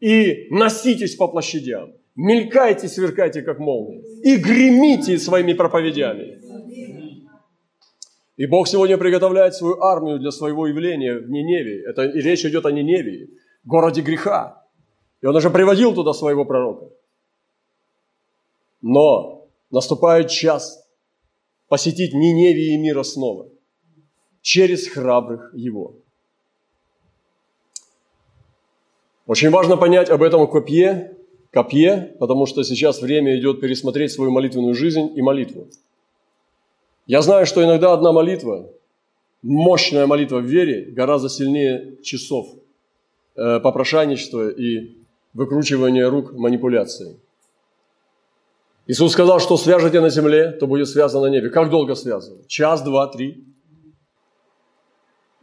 и 0.00 0.48
носитесь 0.50 1.16
по 1.16 1.28
площадям. 1.28 1.94
Мелькайте, 2.14 2.88
сверкайте, 2.88 3.42
как 3.42 3.58
молнии. 3.58 4.02
И 4.22 4.36
гремите 4.36 5.18
своими 5.18 5.54
проповедями. 5.54 6.40
И 8.36 8.46
Бог 8.46 8.68
сегодня 8.68 8.98
приготовляет 8.98 9.54
свою 9.54 9.80
армию 9.80 10.18
для 10.18 10.30
своего 10.30 10.66
явления 10.66 11.14
в 11.14 11.30
Ниневии. 11.30 11.88
Это, 11.88 12.04
и 12.04 12.20
речь 12.20 12.44
идет 12.44 12.66
о 12.66 12.70
Ниневии, 12.70 13.30
городе 13.64 14.02
греха. 14.02 14.62
И 15.22 15.26
он 15.26 15.34
уже 15.34 15.50
приводил 15.50 15.94
туда 15.94 16.12
своего 16.12 16.44
пророка. 16.44 16.90
Но 18.82 19.48
наступает 19.70 20.28
час 20.28 20.86
посетить 21.68 22.12
Ниневии 22.12 22.74
и 22.74 22.78
мира 22.78 23.04
снова 23.04 23.53
через 24.44 24.88
храбрых 24.88 25.54
его. 25.54 25.94
Очень 29.26 29.48
важно 29.48 29.78
понять 29.78 30.10
об 30.10 30.22
этом 30.22 30.46
копье, 30.46 31.16
копье, 31.50 32.14
потому 32.20 32.44
что 32.44 32.62
сейчас 32.62 33.00
время 33.00 33.38
идет 33.38 33.62
пересмотреть 33.62 34.12
свою 34.12 34.30
молитвенную 34.30 34.74
жизнь 34.74 35.10
и 35.16 35.22
молитву. 35.22 35.68
Я 37.06 37.22
знаю, 37.22 37.46
что 37.46 37.64
иногда 37.64 37.94
одна 37.94 38.12
молитва, 38.12 38.68
мощная 39.40 40.06
молитва 40.06 40.40
в 40.40 40.44
вере, 40.44 40.90
гораздо 40.90 41.30
сильнее 41.30 41.96
часов 42.02 42.48
э, 43.36 43.60
попрошайничества 43.60 44.50
и 44.50 44.98
выкручивания 45.32 46.10
рук 46.10 46.34
манипуляции. 46.34 47.16
Иисус 48.86 49.12
сказал, 49.12 49.40
что 49.40 49.56
свяжете 49.56 50.02
на 50.02 50.10
земле, 50.10 50.50
то 50.50 50.66
будет 50.66 50.88
связано 50.88 51.28
на 51.28 51.30
небе. 51.30 51.48
Как 51.48 51.70
долго 51.70 51.94
связано? 51.94 52.44
Час, 52.46 52.82
два, 52.82 53.06
три. 53.06 53.53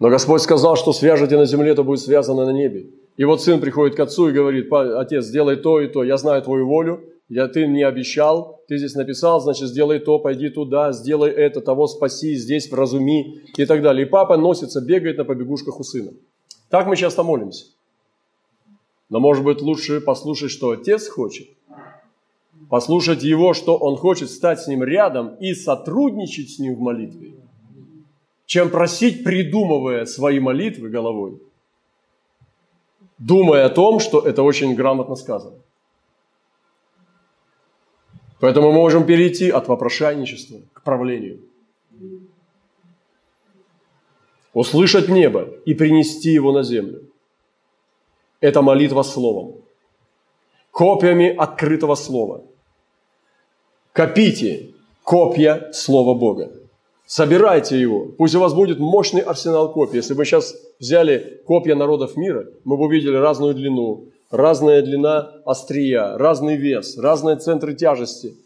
Но 0.01 0.09
Господь 0.09 0.41
сказал, 0.41 0.75
что 0.77 0.93
свяжете 0.93 1.37
на 1.37 1.45
земле, 1.45 1.75
то 1.75 1.83
будет 1.83 1.99
связано 1.99 2.43
на 2.47 2.49
небе. 2.49 2.89
И 3.17 3.23
вот 3.23 3.43
сын 3.43 3.61
приходит 3.61 3.95
к 3.95 3.99
отцу 3.99 4.29
и 4.29 4.31
говорит, 4.31 4.67
отец, 4.73 5.25
сделай 5.25 5.57
то 5.57 5.79
и 5.79 5.87
то, 5.87 6.03
я 6.03 6.17
знаю 6.17 6.41
твою 6.41 6.65
волю, 6.65 7.03
я, 7.29 7.47
ты 7.47 7.67
мне 7.67 7.85
обещал, 7.85 8.61
ты 8.67 8.79
здесь 8.79 8.95
написал, 8.95 9.39
значит, 9.41 9.67
сделай 9.67 9.99
то, 9.99 10.17
пойди 10.17 10.49
туда, 10.49 10.91
сделай 10.91 11.29
это, 11.29 11.61
того 11.61 11.85
спаси, 11.85 12.33
здесь 12.33 12.71
вразуми 12.71 13.43
и 13.55 13.65
так 13.65 13.83
далее. 13.83 14.07
И 14.07 14.09
папа 14.09 14.37
носится, 14.37 14.81
бегает 14.81 15.19
на 15.19 15.23
побегушках 15.23 15.79
у 15.79 15.83
сына. 15.83 16.13
Так 16.69 16.87
мы 16.87 16.95
часто 16.95 17.21
молимся. 17.21 17.65
Но 19.09 19.19
может 19.19 19.43
быть 19.43 19.61
лучше 19.61 20.01
послушать, 20.01 20.49
что 20.49 20.71
отец 20.71 21.09
хочет. 21.09 21.47
Послушать 22.71 23.21
его, 23.21 23.53
что 23.53 23.77
он 23.77 23.97
хочет, 23.97 24.31
стать 24.31 24.61
с 24.61 24.67
ним 24.67 24.83
рядом 24.83 25.35
и 25.35 25.53
сотрудничать 25.53 26.49
с 26.49 26.57
ним 26.57 26.73
в 26.73 26.79
молитве. 26.79 27.33
Чем 28.51 28.69
просить, 28.69 29.23
придумывая 29.23 30.05
свои 30.05 30.41
молитвы 30.41 30.89
головой, 30.89 31.41
думая 33.17 33.65
о 33.65 33.69
том, 33.69 34.01
что 34.01 34.19
это 34.19 34.43
очень 34.43 34.75
грамотно 34.75 35.15
сказано. 35.15 35.55
Поэтому 38.41 38.73
мы 38.73 38.73
можем 38.73 39.05
перейти 39.05 39.49
от 39.49 39.69
вопрошайничества 39.69 40.59
к 40.73 40.83
правлению. 40.83 41.39
Услышать 44.53 45.07
небо 45.07 45.47
и 45.65 45.73
принести 45.73 46.31
его 46.31 46.51
на 46.51 46.63
землю. 46.63 47.09
Это 48.41 48.61
молитва 48.61 49.03
словом. 49.03 49.61
Копьями 50.71 51.33
открытого 51.33 51.95
слова. 51.95 52.43
Копите 53.93 54.73
копья 55.05 55.71
Слова 55.71 56.13
Бога. 56.13 56.60
Собирайте 57.11 57.77
его. 57.77 58.05
Пусть 58.17 58.35
у 58.35 58.39
вас 58.39 58.53
будет 58.53 58.79
мощный 58.79 59.19
арсенал 59.19 59.73
копий. 59.73 59.97
Если 59.97 60.13
бы 60.13 60.23
сейчас 60.23 60.55
взяли 60.79 61.41
копья 61.45 61.75
народов 61.75 62.15
мира, 62.15 62.47
мы 62.63 62.77
бы 62.77 62.85
увидели 62.85 63.17
разную 63.17 63.53
длину, 63.53 64.05
разная 64.29 64.81
длина 64.81 65.29
острия, 65.45 66.17
разный 66.17 66.55
вес, 66.55 66.97
разные 66.97 67.35
центры 67.35 67.73
тяжести 67.73 68.37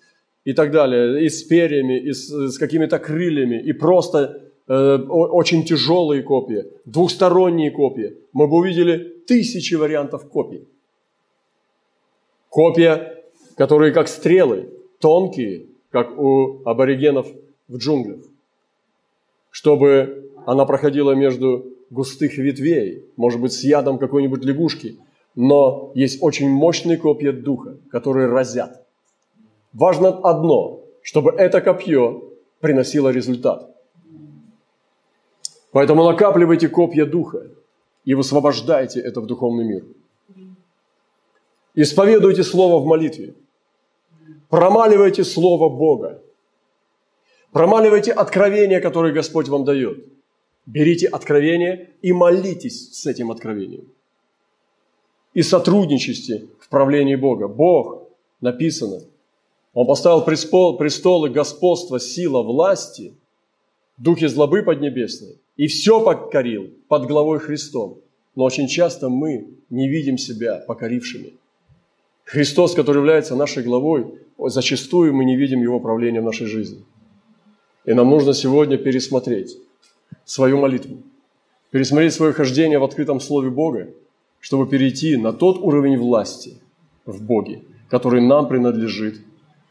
и 0.46 0.54
так 0.54 0.72
далее, 0.72 1.24
и 1.24 1.30
с 1.30 1.44
перьями, 1.44 2.00
и 2.00 2.12
с, 2.12 2.28
с 2.28 2.58
какими-то 2.58 2.98
крыльями, 2.98 3.62
и 3.62 3.72
просто 3.72 4.42
э, 4.68 4.98
очень 5.10 5.64
тяжелые 5.64 6.24
копии, 6.24 6.66
двухсторонние 6.86 7.70
копии. 7.70 8.18
Мы 8.34 8.48
бы 8.48 8.58
увидели 8.58 8.98
тысячи 9.28 9.76
вариантов 9.76 10.28
копий. 10.28 10.68
Копья, 12.50 13.14
которые 13.58 13.94
как 13.94 14.08
стрелы, 14.08 14.72
тонкие, 15.00 15.68
как 15.92 16.18
у 16.18 16.64
аборигенов 16.66 17.28
в 17.68 17.78
джунглях, 17.78 18.22
чтобы 19.66 20.30
она 20.46 20.64
проходила 20.66 21.14
между 21.14 21.66
густых 21.90 22.38
ветвей, 22.38 23.04
может 23.18 23.42
быть, 23.42 23.52
с 23.52 23.64
ядом 23.64 23.98
какой-нибудь 23.98 24.46
лягушки, 24.46 25.00
но 25.34 25.92
есть 25.96 26.22
очень 26.22 26.48
мощные 26.48 26.98
копья 26.98 27.32
духа, 27.32 27.80
которые 27.90 28.28
разят. 28.28 28.86
Важно 29.74 30.10
одно, 30.10 30.84
чтобы 31.02 31.32
это 31.32 31.62
копье 31.62 32.22
приносило 32.60 33.10
результат. 33.10 33.76
Поэтому 35.72 36.04
накапливайте 36.04 36.70
копья 36.70 37.08
духа 37.08 37.48
и 38.04 38.14
высвобождайте 38.14 39.00
это 39.00 39.20
в 39.20 39.26
духовный 39.26 39.66
мир. 39.66 39.84
Исповедуйте 41.74 42.44
Слово 42.44 42.80
в 42.84 42.86
молитве. 42.86 43.34
Промаливайте 44.48 45.24
Слово 45.24 45.70
Бога. 45.70 46.22
Промаливайте 47.56 48.12
откровение, 48.12 48.82
которое 48.82 49.14
Господь 49.14 49.48
вам 49.48 49.64
дает. 49.64 50.06
Берите 50.66 51.08
откровение 51.08 51.92
и 52.02 52.12
молитесь 52.12 52.90
с 52.92 53.06
этим 53.06 53.32
откровением. 53.32 53.86
И 55.34 55.42
сотрудничайте 55.42 56.48
в 56.60 56.68
правлении 56.68 57.16
Бога. 57.16 57.48
Бог, 57.48 58.10
написано, 58.42 59.04
Он 59.74 59.88
поставил 59.88 60.26
престол, 60.26 60.78
престолы 60.78 61.30
господства, 61.30 61.98
сила, 61.98 62.44
власти, 62.44 63.14
духи 63.98 64.28
злобы 64.28 64.62
поднебесной, 64.62 65.38
и 65.56 65.68
все 65.68 66.04
покорил 66.04 66.72
под 66.90 67.08
главой 67.08 67.40
Христом. 67.40 68.00
Но 68.36 68.44
очень 68.44 68.68
часто 68.68 69.08
мы 69.08 69.48
не 69.70 69.88
видим 69.88 70.18
себя 70.18 70.58
покорившими. 70.68 71.32
Христос, 72.26 72.74
который 72.74 72.98
является 72.98 73.38
нашей 73.38 73.64
главой, 73.64 74.08
зачастую 74.38 75.14
мы 75.14 75.24
не 75.24 75.38
видим 75.38 75.62
Его 75.62 75.80
правления 75.80 76.20
в 76.20 76.26
нашей 76.26 76.48
жизни. 76.48 76.84
И 77.86 77.94
нам 77.94 78.10
нужно 78.10 78.34
сегодня 78.34 78.78
пересмотреть 78.78 79.58
свою 80.24 80.58
молитву, 80.58 81.04
пересмотреть 81.72 82.14
свое 82.14 82.34
хождение 82.34 82.80
в 82.80 82.84
открытом 82.84 83.20
Слове 83.20 83.50
Бога, 83.50 83.90
чтобы 84.40 84.68
перейти 84.68 85.18
на 85.18 85.34
тот 85.34 85.58
уровень 85.60 85.98
власти 85.98 86.58
в 87.06 87.22
Боге, 87.22 87.64
который 87.90 88.22
нам 88.22 88.48
принадлежит 88.48 89.22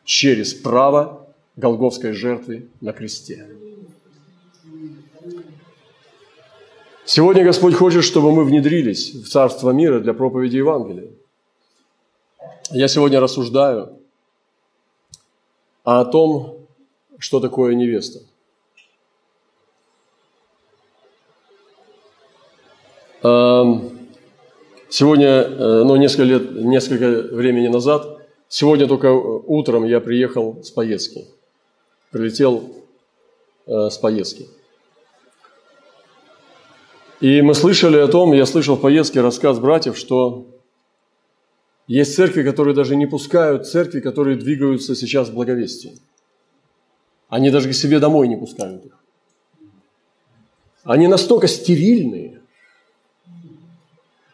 через 0.05 0.55
право 0.55 1.27
Голговской 1.57 2.13
жертвы 2.13 2.69
на 2.81 2.93
кресте. 2.93 3.49
Сегодня 7.05 7.45
Господь 7.45 7.75
хочет, 7.75 8.03
чтобы 8.03 8.33
мы 8.33 8.45
внедрились 8.45 9.15
в 9.15 9.29
Царство 9.29 9.71
мира 9.71 10.01
для 10.01 10.15
проповеди 10.15 10.57
Евангелия. 10.57 11.11
Я 12.71 12.89
сегодня 12.89 13.21
рассуждаю 13.21 13.99
о 15.85 16.05
том, 16.07 16.64
что 17.25 17.41
такое 17.41 17.75
невеста. 17.75 18.21
Сегодня, 24.91 25.29
э, 25.29 25.83
ну, 25.85 25.97
несколько 25.97 26.25
лет, 26.25 26.53
несколько 26.53 27.35
времени 27.35 27.69
назад, 27.69 28.19
сегодня 28.49 28.87
только 28.87 29.11
утром 29.11 29.85
я 29.85 30.01
приехал 30.01 30.63
с 30.63 30.71
поездки. 30.71 31.25
Прилетел 32.11 32.71
э, 33.67 33.89
с 33.89 33.97
поездки. 33.97 34.47
И 37.21 37.41
мы 37.41 37.55
слышали 37.55 37.97
о 37.97 38.09
том, 38.09 38.35
я 38.35 38.45
слышал 38.45 38.77
в 38.77 38.83
поездке 38.83 39.23
рассказ 39.23 39.59
братьев, 39.59 39.97
что 39.97 40.47
есть 41.87 42.15
церкви, 42.15 42.43
которые 42.43 42.75
даже 42.75 42.97
не 42.97 43.07
пускают 43.07 43.67
церкви, 43.67 44.01
которые 44.01 44.37
двигаются 44.37 44.95
сейчас 44.95 45.31
в 45.31 45.35
благовестии. 45.35 45.99
Они 47.35 47.51
даже 47.51 47.69
к 47.69 47.75
себе 47.75 47.99
домой 47.99 48.29
не 48.29 48.37
пускают 48.37 48.87
их. 48.87 48.93
Они 50.85 51.09
настолько 51.09 51.49
стерильные, 51.49 52.41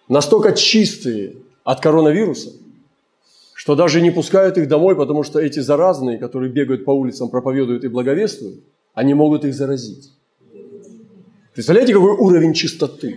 настолько 0.06 0.52
чистые 0.52 1.36
от 1.64 1.80
коронавируса, 1.80 2.52
что 3.54 3.74
даже 3.74 4.02
не 4.02 4.10
пускают 4.10 4.58
их 4.58 4.68
домой, 4.68 4.94
потому 4.96 5.22
что 5.22 5.38
эти 5.38 5.60
заразные, 5.60 6.18
которые 6.18 6.52
бегают 6.52 6.84
по 6.84 6.90
улицам, 6.90 7.30
проповедуют 7.30 7.84
и 7.84 7.88
благовествуют, 7.88 8.60
они 8.92 9.14
могут 9.14 9.46
их 9.46 9.54
заразить. 9.54 10.12
Представляете, 11.54 11.94
какой 11.94 12.12
уровень 12.12 12.52
чистоты? 12.52 13.16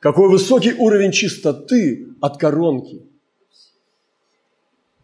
Какой 0.00 0.28
высокий 0.28 0.72
уровень 0.72 1.12
чистоты 1.12 2.08
от 2.20 2.36
коронки. 2.36 3.00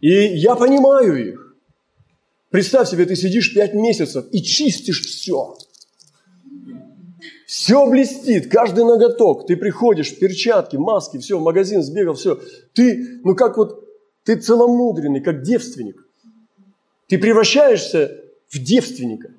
И 0.01 0.11
я 0.11 0.57
понимаю 0.57 1.29
их. 1.29 1.52
Представь 2.53 2.91
себе, 2.91 3.07
ты 3.07 3.17
сидишь 3.17 3.55
пять 3.55 3.73
месяцев 3.73 4.27
и 4.31 4.43
чистишь 4.43 5.01
все. 5.01 5.57
Все 7.47 7.91
блестит, 7.91 8.51
каждый 8.51 8.85
ноготок. 8.85 9.47
Ты 9.47 9.57
приходишь 9.57 10.15
перчатки, 10.19 10.77
маски, 10.77 11.17
все, 11.17 11.39
в 11.39 11.43
магазин 11.43 11.83
сбегал, 11.83 12.15
все. 12.15 12.39
Ты, 12.75 13.21
ну 13.25 13.35
как 13.35 13.57
вот, 13.57 13.89
ты 14.25 14.37
целомудренный, 14.37 15.23
как 15.23 15.43
девственник. 15.43 16.07
Ты 17.09 17.19
превращаешься 17.19 18.21
в 18.51 18.59
девственника. 18.59 19.31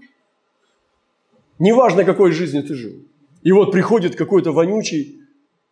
Неважно, 1.60 2.06
какой 2.06 2.32
жизнью 2.32 2.64
ты 2.64 2.74
жил. 2.74 2.96
И 3.44 3.52
вот 3.52 3.72
приходит 3.72 4.16
какой-то 4.16 4.52
вонючий, 4.52 5.22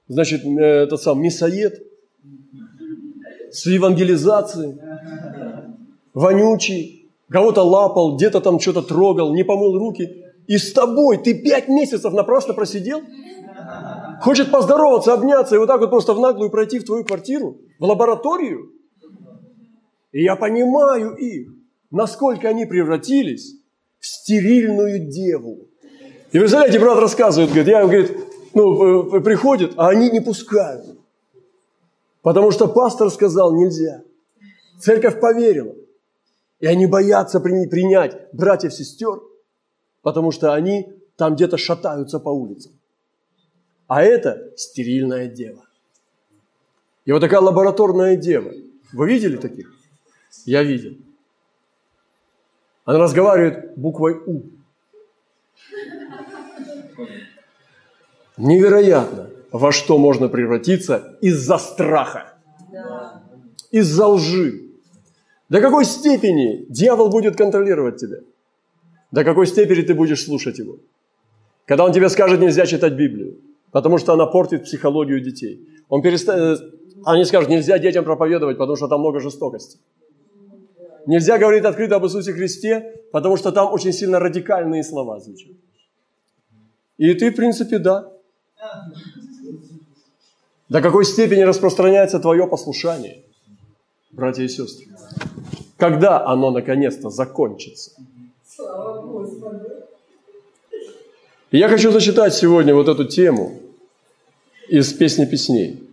значит, 0.08 0.46
э, 0.46 0.84
этот 0.84 1.02
сам 1.02 1.20
мясоед 1.20 1.82
с 3.50 3.66
евангелизацией, 3.66 4.78
вонючий, 6.14 7.01
кого-то 7.32 7.64
лапал, 7.64 8.16
где-то 8.16 8.42
там 8.42 8.60
что-то 8.60 8.82
трогал, 8.82 9.34
не 9.34 9.44
помыл 9.44 9.78
руки. 9.78 10.24
И 10.48 10.58
с 10.58 10.74
тобой 10.74 11.18
ты 11.18 11.34
пять 11.34 11.68
месяцев 11.68 12.14
напрасно 12.14 12.54
просидел? 12.54 13.02
Хочет 14.22 14.52
поздороваться, 14.52 15.14
обняться 15.14 15.56
и 15.56 15.58
вот 15.58 15.68
так 15.68 15.80
вот 15.80 15.90
просто 15.90 16.14
в 16.14 16.20
наглую 16.20 16.52
пройти 16.52 16.80
в 16.80 16.86
твою 16.86 17.06
квартиру, 17.06 17.58
в 17.80 17.86
лабораторию? 17.86 18.72
И 20.12 20.24
я 20.24 20.36
понимаю 20.36 21.16
их, 21.16 21.48
насколько 21.90 22.50
они 22.50 22.66
превратились 22.66 23.56
в 24.00 24.06
стерильную 24.06 25.10
деву. 25.10 25.68
И 26.32 26.40
представляете, 26.40 26.80
брат 26.80 27.00
рассказывает, 27.00 27.52
говорит, 27.52 27.68
я, 27.68 27.84
говорит, 27.84 28.18
ну, 28.54 29.22
приходит, 29.22 29.74
а 29.78 29.90
они 29.90 30.10
не 30.10 30.20
пускают. 30.20 30.86
Потому 32.22 32.52
что 32.52 32.68
пастор 32.68 33.10
сказал, 33.10 33.56
нельзя. 33.56 34.02
Церковь 34.80 35.20
поверила. 35.20 35.76
И 36.62 36.68
они 36.68 36.86
боятся 36.86 37.40
принять 37.40 38.32
братьев-сестер, 38.34 39.20
потому 40.04 40.32
что 40.32 40.54
они 40.54 40.94
там 41.18 41.36
где-то 41.36 41.58
шатаются 41.58 42.20
по 42.20 42.30
улицам. 42.30 42.72
А 43.88 44.04
это 44.04 44.52
стерильная 44.56 45.28
дева. 45.28 45.66
И 47.06 47.12
вот 47.12 47.20
такая 47.20 47.42
лабораторная 47.42 48.16
дева. 48.16 48.54
Вы 48.94 49.10
видели 49.10 49.38
таких? 49.38 49.74
Я 50.46 50.62
видел. 50.64 50.96
Она 52.86 53.00
разговаривает 53.00 53.76
буквой 53.76 54.22
У. 54.26 54.44
Невероятно, 58.38 59.30
во 59.52 59.72
что 59.72 59.98
можно 59.98 60.30
превратиться 60.30 61.18
из-за 61.22 61.58
страха, 61.58 62.38
из-за 63.72 64.06
лжи. 64.08 64.71
До 65.52 65.60
какой 65.60 65.84
степени 65.84 66.66
дьявол 66.70 67.10
будет 67.10 67.36
контролировать 67.36 67.98
тебя? 67.98 68.20
До 69.12 69.26
какой 69.26 69.46
степени 69.46 69.82
ты 69.82 69.94
будешь 69.94 70.24
слушать 70.24 70.60
его? 70.60 70.78
Когда 71.66 71.84
он 71.84 71.92
тебе 71.92 72.08
скажет, 72.08 72.40
нельзя 72.40 72.66
читать 72.66 72.94
Библию, 72.94 73.36
потому 73.72 73.98
что 73.98 74.14
она 74.14 74.28
портит 74.28 74.64
психологию 74.64 75.20
детей. 75.20 75.60
Он 75.90 76.02
перестанет, 76.02 76.62
э, 76.62 76.64
они 77.04 77.26
скажут, 77.26 77.50
нельзя 77.50 77.78
детям 77.80 78.06
проповедовать, 78.06 78.58
потому 78.58 78.78
что 78.78 78.88
там 78.88 79.02
много 79.02 79.20
жестокости. 79.20 79.78
Нельзя 81.06 81.38
говорить 81.38 81.66
открыто 81.66 81.98
об 81.98 82.06
Иисусе 82.06 82.32
Христе, 82.32 83.02
потому 83.12 83.36
что 83.36 83.52
там 83.52 83.74
очень 83.74 83.92
сильно 83.92 84.20
радикальные 84.20 84.84
слова 84.86 85.20
звучат. 85.20 85.52
И 86.98 87.14
ты, 87.14 87.30
в 87.30 87.36
принципе, 87.36 87.78
да, 87.78 88.10
до 90.70 90.82
какой 90.82 91.04
степени 91.04 91.42
распространяется 91.42 92.22
твое 92.22 92.48
послушание, 92.48 93.26
братья 94.12 94.44
и 94.44 94.48
сестры? 94.48 94.88
Когда 95.78 96.26
оно 96.26 96.52
наконец-то 96.52 97.10
закончится? 97.10 97.92
Я 101.52 101.68
хочу 101.68 101.92
зачитать 101.92 102.34
сегодня 102.34 102.74
вот 102.74 102.88
эту 102.88 103.06
тему 103.06 103.60
из 104.70 104.94
песни 104.94 105.26
песней. 105.26 105.90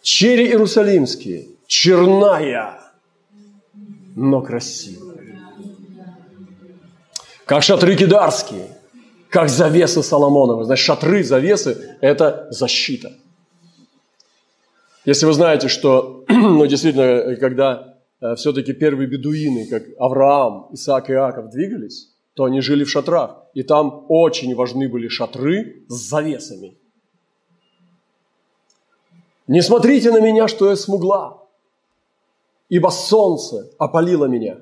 Черри 0.00 0.46
Иерусалимские, 0.46 1.48
черная, 1.66 2.80
но 4.14 4.40
красивая. 4.40 5.16
Как 7.44 7.62
шатры 7.62 7.94
кидарские, 7.96 8.76
как 9.28 9.48
завесы 9.48 10.02
Соломоновы. 10.02 10.64
Значит, 10.64 10.84
шатры, 10.84 11.22
завесы– 11.22 11.96
это 12.00 12.48
защита. 12.50 13.12
Если 15.06 15.24
вы 15.24 15.32
знаете, 15.32 15.68
что, 15.68 16.24
ну, 16.28 16.66
действительно, 16.66 17.36
когда 17.36 17.96
э, 18.20 18.34
все-таки 18.34 18.72
первые 18.72 19.06
бедуины, 19.06 19.66
как 19.68 19.84
Авраам, 19.98 20.68
Исаак 20.72 21.10
и 21.10 21.12
Иаков, 21.12 21.48
двигались, 21.50 22.12
то 22.34 22.44
они 22.44 22.60
жили 22.60 22.82
в 22.82 22.90
шатрах. 22.90 23.44
И 23.54 23.62
там 23.62 24.04
очень 24.08 24.54
важны 24.56 24.88
были 24.88 25.06
шатры 25.06 25.84
с 25.88 25.94
завесами. 25.94 26.76
Не 29.46 29.62
смотрите 29.62 30.10
на 30.10 30.20
меня, 30.20 30.48
что 30.48 30.68
я 30.68 30.74
смугла, 30.74 31.40
ибо 32.68 32.88
солнце 32.88 33.70
опалило 33.78 34.24
меня. 34.24 34.58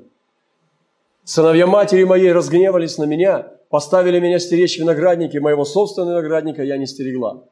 Сыновья 1.25 1.67
матери 1.67 2.05
моей 2.05 2.33
разгневались 2.33 2.99
на 2.99 3.05
меня, 3.05 3.51
поставили 3.71 4.21
меня 4.21 4.39
стеречь 4.39 4.79
виноградники, 4.79 5.39
моего 5.39 5.65
собственного 5.65 6.19
виноградника 6.19 6.63
я 6.63 6.77
не 6.77 6.87
стерегла. 6.87 7.45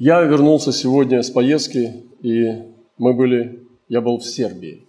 Я 0.00 0.22
вернулся 0.22 0.72
сегодня 0.72 1.22
с 1.22 1.28
поездки, 1.28 2.06
и 2.22 2.62
мы 2.96 3.12
были, 3.12 3.66
я 3.90 4.00
был 4.00 4.16
в 4.16 4.24
Сербии. 4.24 4.86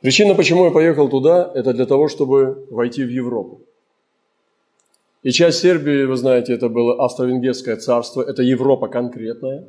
Причина, 0.00 0.34
почему 0.34 0.64
я 0.64 0.72
поехал 0.72 1.08
туда, 1.08 1.48
это 1.54 1.72
для 1.72 1.86
того, 1.86 2.08
чтобы 2.08 2.66
войти 2.68 3.04
в 3.04 3.10
Европу. 3.10 3.60
И 5.22 5.30
часть 5.30 5.60
Сербии, 5.60 6.04
вы 6.04 6.16
знаете, 6.16 6.52
это 6.52 6.68
было 6.68 7.04
Австро-Венгерское 7.04 7.76
царство, 7.76 8.22
это 8.22 8.42
Европа 8.42 8.88
конкретная. 8.88 9.68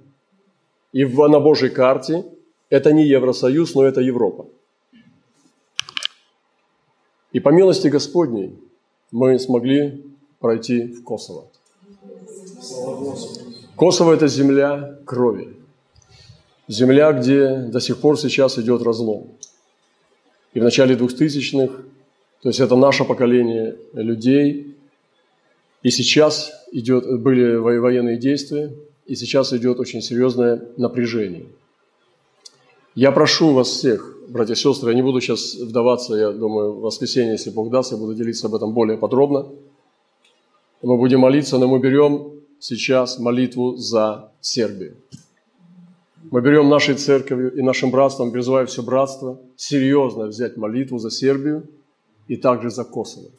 И 0.91 1.05
на 1.05 1.39
Божьей 1.39 1.69
карте 1.69 2.25
это 2.71 2.91
не 2.91 3.05
Евросоюз, 3.05 3.75
но 3.75 3.83
это 3.83 4.01
Европа. 4.01 4.47
И 7.33 7.39
по 7.39 7.49
милости 7.49 7.87
Господней 7.87 8.57
мы 9.11 9.37
смогли 9.37 10.03
пройти 10.39 10.87
в 10.87 11.03
Косово. 11.03 11.45
Косово– 13.75 14.13
это 14.15 14.27
земля 14.27 14.99
крови. 15.05 15.57
Земля, 16.67 17.12
где 17.12 17.57
до 17.57 17.79
сих 17.79 17.97
пор 17.97 18.19
сейчас 18.19 18.57
идет 18.59 18.83
разлом. 18.83 19.31
И 20.53 20.59
в 20.59 20.63
начале 20.63 20.95
2000-х, 20.95 21.73
то 22.41 22.49
есть 22.49 22.59
это 22.59 22.75
наше 22.75 23.03
поколение 23.03 23.75
людей, 23.93 24.75
и 25.81 25.89
сейчас 25.89 26.51
идет, 26.71 27.21
были 27.21 27.55
военные 27.55 28.17
действия, 28.17 28.71
и 29.07 29.15
сейчас 29.15 29.51
идет 29.53 29.79
очень 29.79 30.01
серьезное 30.01 30.62
напряжение. 30.77 31.45
Я 32.95 33.12
прошу 33.12 33.53
вас 33.53 33.69
всех, 33.69 34.17
братья 34.27 34.53
и 34.53 34.55
сестры, 34.55 34.91
я 34.91 34.95
не 34.95 35.01
буду 35.01 35.19
сейчас 35.19 35.55
вдаваться, 35.55 36.13
я 36.13 36.31
думаю, 36.31 36.73
в 36.73 36.81
воскресенье, 36.81 37.31
если 37.31 37.49
Бог 37.49 37.71
даст, 37.71 37.91
я 37.91 37.97
буду 37.97 38.13
делиться 38.13 38.47
об 38.47 38.55
этом 38.55 38.73
более 38.73 38.97
подробно. 38.97 39.47
Мы 40.83 40.97
будем 40.97 41.21
молиться, 41.21 41.57
но 41.57 41.67
мы 41.67 41.79
берем 41.79 42.33
сейчас 42.63 43.19
молитву 43.19 43.76
за 43.76 44.32
Сербию. 44.39 44.95
Мы 46.32 46.39
берем 46.41 46.69
нашей 46.69 46.95
церковью 46.95 47.54
и 47.54 47.62
нашим 47.62 47.91
братством, 47.91 48.32
призывая 48.32 48.65
все 48.65 48.82
братство, 48.82 49.38
серьезно 49.58 50.28
взять 50.28 50.56
молитву 50.56 50.97
за 50.97 51.12
Сербию 51.12 51.67
и 52.30 52.38
также 52.38 52.69
за 52.69 52.86
Косово. 52.86 53.32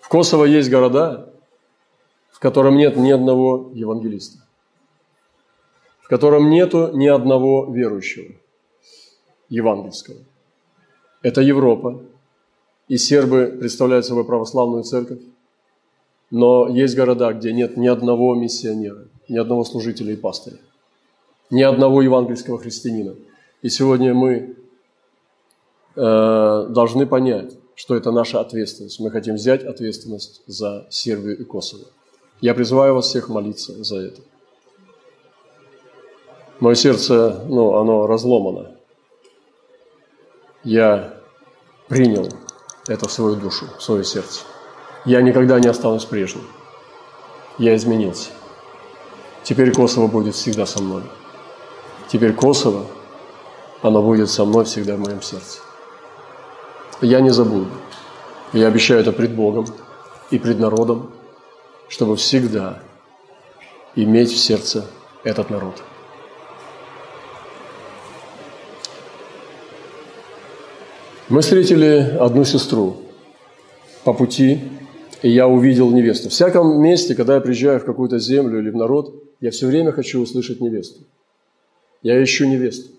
В 0.00 0.08
Косово 0.08 0.44
есть 0.44 0.70
города, 0.70 1.32
в 2.32 2.40
котором 2.40 2.76
нет 2.76 2.96
ни 2.96 3.12
одного 3.12 3.70
евангелиста, 3.74 4.40
в 6.00 6.08
котором 6.08 6.50
нету 6.50 6.90
ни 6.94 7.06
одного 7.06 7.72
верующего 7.72 8.34
евангельского. 9.48 10.18
Это 11.22 11.42
Европа, 11.42 12.02
и 12.88 12.96
сербы 12.96 13.56
представляют 13.60 14.04
собой 14.04 14.24
православную 14.24 14.82
церковь, 14.82 15.20
но 16.30 16.68
есть 16.68 16.96
города, 16.96 17.32
где 17.32 17.52
нет 17.52 17.76
ни 17.76 17.86
одного 17.86 18.34
миссионера, 18.34 19.04
ни 19.28 19.38
одного 19.38 19.64
служителя 19.64 20.12
и 20.12 20.16
пастыря, 20.16 20.58
ни 21.50 21.62
одного 21.62 22.02
евангельского 22.02 22.58
христианина. 22.58 23.14
И 23.62 23.68
сегодня 23.68 24.14
мы 24.14 24.56
э, 25.96 26.66
должны 26.68 27.06
понять, 27.06 27.56
что 27.74 27.94
это 27.94 28.10
наша 28.10 28.40
ответственность. 28.40 29.00
Мы 29.00 29.10
хотим 29.10 29.36
взять 29.36 29.64
ответственность 29.64 30.42
за 30.46 30.86
Сербию 30.90 31.38
и 31.38 31.44
Косово. 31.44 31.84
Я 32.40 32.54
призываю 32.54 32.94
вас 32.94 33.06
всех 33.06 33.28
молиться 33.28 33.72
за 33.82 33.98
это. 33.98 34.20
Мое 36.60 36.74
сердце, 36.74 37.44
ну, 37.48 37.74
оно 37.74 38.06
разломано. 38.06 38.76
Я 40.64 41.14
принял 41.88 42.28
это 42.88 43.08
в 43.08 43.12
свою 43.12 43.36
душу, 43.36 43.66
в 43.78 43.82
свое 43.82 44.04
сердце. 44.04 44.42
Я 45.04 45.22
никогда 45.22 45.58
не 45.60 45.68
останусь 45.68 46.04
прежним. 46.04 46.44
Я 47.58 47.74
изменился. 47.76 48.30
Теперь 49.42 49.72
Косово 49.72 50.06
будет 50.06 50.34
всегда 50.34 50.66
со 50.66 50.82
мной. 50.82 51.02
Теперь 52.08 52.32
Косово, 52.32 52.86
оно 53.82 54.02
будет 54.02 54.30
со 54.30 54.44
мной 54.44 54.64
всегда 54.64 54.96
в 54.96 55.00
моем 55.00 55.22
сердце. 55.22 55.60
Я 57.00 57.20
не 57.20 57.30
забуду. 57.30 57.68
Я 58.52 58.66
обещаю 58.68 59.00
это 59.00 59.12
пред 59.12 59.34
Богом 59.34 59.66
и 60.30 60.38
пред 60.38 60.58
народом, 60.58 61.10
чтобы 61.88 62.16
всегда 62.16 62.80
иметь 63.94 64.32
в 64.32 64.38
сердце 64.38 64.86
этот 65.24 65.50
народ. 65.50 65.82
Мы 71.28 71.42
встретили 71.42 72.16
одну 72.18 72.44
сестру 72.44 73.02
по 74.04 74.14
пути, 74.14 74.62
и 75.22 75.30
я 75.30 75.48
увидел 75.48 75.90
невесту. 75.90 76.28
В 76.28 76.32
всяком 76.32 76.80
месте, 76.80 77.14
когда 77.14 77.34
я 77.34 77.40
приезжаю 77.40 77.80
в 77.80 77.84
какую-то 77.84 78.18
землю 78.18 78.60
или 78.60 78.70
в 78.70 78.76
народ, 78.76 79.22
я 79.40 79.50
все 79.50 79.66
время 79.66 79.92
хочу 79.92 80.20
услышать 80.20 80.60
невесту. 80.60 81.00
Я 82.02 82.22
ищу 82.22 82.46
невесту. 82.46 82.90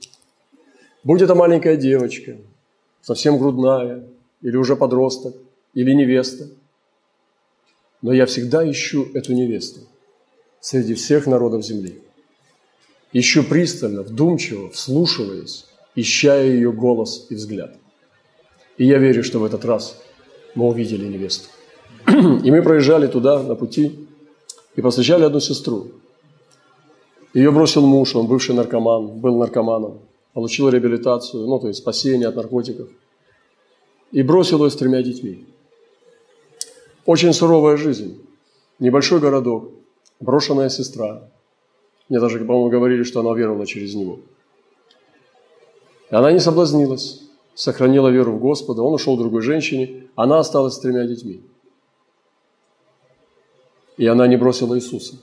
Будь 1.04 1.22
это 1.22 1.34
маленькая 1.36 1.78
девочка, 1.78 2.38
совсем 3.02 3.38
грудная, 3.38 4.04
или 4.42 4.58
уже 4.58 4.76
подросток, 4.76 5.36
или 5.74 5.94
невеста. 5.94 6.50
Но 8.02 8.14
я 8.14 8.26
всегда 8.26 8.70
ищу 8.70 9.08
эту 9.14 9.34
невесту 9.34 9.82
среди 10.60 10.94
всех 10.96 11.26
народов 11.28 11.66
земли. 11.66 12.02
Ищу 13.14 13.44
пристально, 13.44 14.04
вдумчиво, 14.04 14.70
вслушиваясь, 14.70 15.66
ища 15.96 16.40
ее 16.42 16.72
голос 16.72 17.28
и 17.30 17.36
взгляд. 17.36 17.76
И 18.78 18.86
я 18.86 18.98
верю, 18.98 19.24
что 19.24 19.40
в 19.40 19.46
этот 19.46 19.66
раз 19.66 20.02
мы 20.56 20.68
увидели 20.68 21.06
невесту. 21.06 21.50
И 22.44 22.52
мы 22.52 22.62
проезжали 22.62 23.08
туда 23.08 23.44
на 23.44 23.56
пути 23.56 24.08
и 24.76 24.82
повстречали 24.82 25.24
одну 25.24 25.40
сестру. 25.40 25.88
Ее 27.34 27.52
бросил 27.52 27.86
муж, 27.86 28.16
он 28.16 28.28
бывший 28.28 28.56
наркоман, 28.56 29.20
был 29.20 29.38
наркоманом 29.38 30.00
получил 30.34 30.70
реабилитацию, 30.70 31.48
ну, 31.48 31.60
то 31.60 31.68
есть 31.68 31.80
спасение 31.80 32.28
от 32.28 32.36
наркотиков, 32.36 32.88
и 34.12 34.22
бросил 34.24 34.64
ее 34.64 34.72
с 34.72 34.76
тремя 34.76 35.02
детьми. 35.02 35.46
Очень 37.06 37.34
суровая 37.34 37.78
жизнь. 37.78 38.22
Небольшой 38.80 39.20
городок, 39.20 39.72
брошенная 40.20 40.70
сестра. 40.70 41.30
Мне 42.08 42.20
даже, 42.20 42.40
по-моему, 42.40 42.70
говорили, 42.70 43.04
что 43.04 43.20
она 43.20 43.34
веровала 43.34 43.66
через 43.66 43.94
него. 43.96 44.20
И 46.10 46.16
она 46.16 46.32
не 46.32 46.40
соблазнилась, 46.40 47.22
сохранила 47.54 48.08
веру 48.08 48.32
в 48.32 48.40
Господа. 48.40 48.82
Он 48.82 48.94
ушел 48.94 49.16
к 49.16 49.20
другой 49.20 49.42
женщине, 49.42 50.08
она 50.16 50.40
осталась 50.40 50.76
с 50.76 50.80
тремя 50.80 51.06
детьми. 51.06 51.42
И 54.00 54.08
она 54.08 54.28
не 54.28 54.38
бросила 54.38 54.76
Иисуса. 54.76 55.16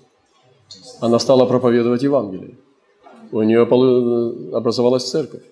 Она 1.00 1.18
стала 1.18 1.46
проповедовать 1.46 2.04
Евангелие 2.04 2.56
у 3.32 3.42
нее 3.42 3.62
образовалась 4.56 5.10
церковь. 5.10 5.42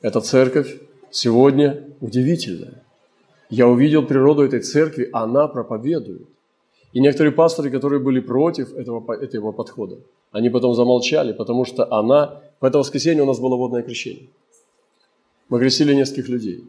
Эта 0.00 0.20
церковь 0.20 0.80
сегодня 1.10 1.84
удивительная. 2.00 2.82
Я 3.50 3.68
увидел 3.68 4.06
природу 4.06 4.42
этой 4.42 4.60
церкви, 4.60 5.08
она 5.12 5.48
проповедует. 5.48 6.26
И 6.92 7.00
некоторые 7.00 7.32
пасторы, 7.32 7.70
которые 7.70 8.00
были 8.00 8.20
против 8.20 8.74
этого, 8.74 9.14
этого 9.14 9.52
подхода, 9.52 9.96
они 10.30 10.50
потом 10.50 10.74
замолчали, 10.74 11.32
потому 11.32 11.64
что 11.64 11.90
она... 11.92 12.40
В 12.60 12.64
это 12.64 12.78
воскресенье 12.78 13.22
у 13.22 13.26
нас 13.26 13.38
было 13.40 13.56
водное 13.56 13.82
крещение. 13.82 14.28
Мы 15.48 15.58
крестили 15.58 15.94
нескольких 15.94 16.28
людей. 16.28 16.64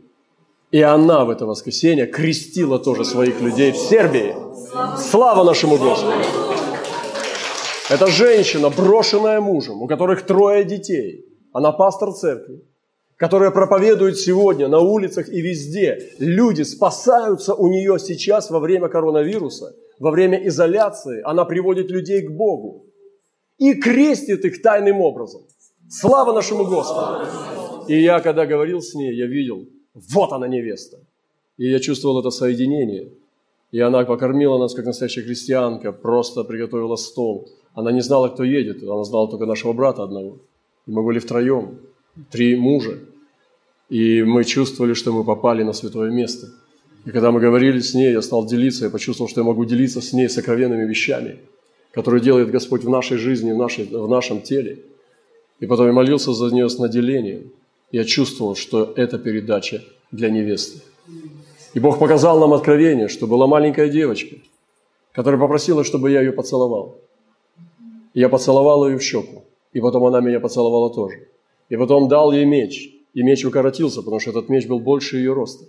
И 0.73 0.81
она 0.81 1.23
в 1.23 1.29
это 1.29 1.45
воскресенье 1.45 2.07
крестила 2.07 2.79
тоже 2.79 3.05
своих 3.05 3.39
людей 3.41 3.71
в 3.71 3.77
Сербии. 3.77 4.33
Слава 4.97 5.43
нашему 5.43 5.77
Господу! 5.77 6.17
Это 7.91 8.07
женщина, 8.07 8.71
брошенная 8.71 9.39
мужем, 9.39 9.83
у 9.83 9.87
которых 9.87 10.25
трое 10.25 10.63
детей. 10.63 11.27
Она 11.53 11.71
пастор 11.73 12.11
церкви, 12.13 12.63
которая 13.17 13.51
проповедует 13.51 14.17
сегодня 14.17 14.67
на 14.67 14.79
улицах 14.79 15.29
и 15.29 15.41
везде. 15.41 16.09
Люди 16.17 16.63
спасаются 16.63 17.53
у 17.53 17.67
нее 17.67 17.99
сейчас 17.99 18.49
во 18.49 18.59
время 18.59 18.89
коронавируса, 18.89 19.75
во 19.99 20.09
время 20.09 20.47
изоляции. 20.47 21.21
Она 21.23 21.45
приводит 21.45 21.91
людей 21.91 22.23
к 22.23 22.31
Богу 22.31 22.87
и 23.59 23.75
крестит 23.75 24.43
их 24.43 24.63
тайным 24.63 25.01
образом. 25.01 25.43
Слава 25.87 26.33
нашему 26.33 26.65
Господу! 26.65 27.27
И 27.87 28.01
я, 28.01 28.21
когда 28.21 28.47
говорил 28.47 28.81
с 28.81 28.95
ней, 28.95 29.15
я 29.15 29.27
видел, 29.27 29.67
вот 29.93 30.31
она 30.31 30.47
невеста. 30.47 30.99
И 31.57 31.69
я 31.69 31.79
чувствовал 31.79 32.19
это 32.19 32.31
соединение. 32.31 33.09
И 33.71 33.79
она 33.79 34.03
покормила 34.05 34.57
нас, 34.57 34.73
как 34.73 34.85
настоящая 34.85 35.23
христианка, 35.23 35.91
просто 35.91 36.43
приготовила 36.43 36.95
стол. 36.95 37.49
Она 37.73 37.91
не 37.91 38.01
знала, 38.01 38.29
кто 38.29 38.43
едет, 38.43 38.83
она 38.83 39.03
знала 39.03 39.29
только 39.29 39.45
нашего 39.45 39.73
брата 39.73 40.03
одного. 40.03 40.37
И 40.85 40.91
мы 40.91 41.03
были 41.03 41.19
втроем, 41.19 41.79
три 42.29 42.55
мужа. 42.55 42.99
И 43.89 44.23
мы 44.23 44.43
чувствовали, 44.43 44.93
что 44.93 45.11
мы 45.11 45.23
попали 45.23 45.63
на 45.63 45.73
святое 45.73 46.11
место. 46.11 46.47
И 47.05 47.11
когда 47.11 47.31
мы 47.31 47.39
говорили 47.39 47.79
с 47.79 47.93
ней, 47.93 48.11
я 48.11 48.21
стал 48.21 48.45
делиться, 48.45 48.85
я 48.85 48.91
почувствовал, 48.91 49.29
что 49.29 49.41
я 49.41 49.45
могу 49.45 49.65
делиться 49.65 50.01
с 50.01 50.13
ней 50.13 50.29
сокровенными 50.29 50.85
вещами, 50.85 51.39
которые 51.91 52.21
делает 52.21 52.49
Господь 52.49 52.83
в 52.83 52.89
нашей 52.89 53.17
жизни, 53.17 53.51
в, 53.51 53.57
нашей, 53.57 53.85
в 53.85 54.07
нашем 54.07 54.41
теле. 54.41 54.83
И 55.59 55.65
потом 55.65 55.87
я 55.87 55.93
молился 55.93 56.33
за 56.33 56.53
нее 56.53 56.69
с 56.69 56.79
наделением. 56.79 57.51
Я 57.93 58.05
чувствовал, 58.05 58.55
что 58.55 58.91
это 58.95 59.19
передача 59.19 59.83
для 60.11 60.31
невесты. 60.31 60.79
И 61.75 61.79
Бог 61.79 61.99
показал 61.99 62.39
нам 62.39 62.51
откровение, 62.53 63.07
что 63.07 63.27
была 63.27 63.45
маленькая 63.45 63.87
девочка, 63.87 64.37
которая 65.11 65.39
попросила, 65.39 65.83
чтобы 65.83 66.09
я 66.09 66.21
ее 66.21 66.31
поцеловал. 66.31 66.97
И 68.15 68.19
я 68.19 68.29
поцеловал 68.29 68.89
ее 68.89 68.97
в 68.97 69.03
щеку, 69.03 69.43
и 69.73 69.79
потом 69.79 70.05
она 70.05 70.21
меня 70.21 70.39
поцеловала 70.39 70.91
тоже. 70.91 71.27
И 71.69 71.77
потом 71.77 72.07
дал 72.07 72.31
ей 72.31 72.45
меч, 72.45 72.89
и 73.13 73.21
меч 73.21 73.45
укоротился, 73.45 74.01
потому 74.01 74.19
что 74.19 74.31
этот 74.31 74.49
меч 74.49 74.65
был 74.65 74.79
больше 74.79 75.17
ее 75.17 75.33
роста. 75.33 75.65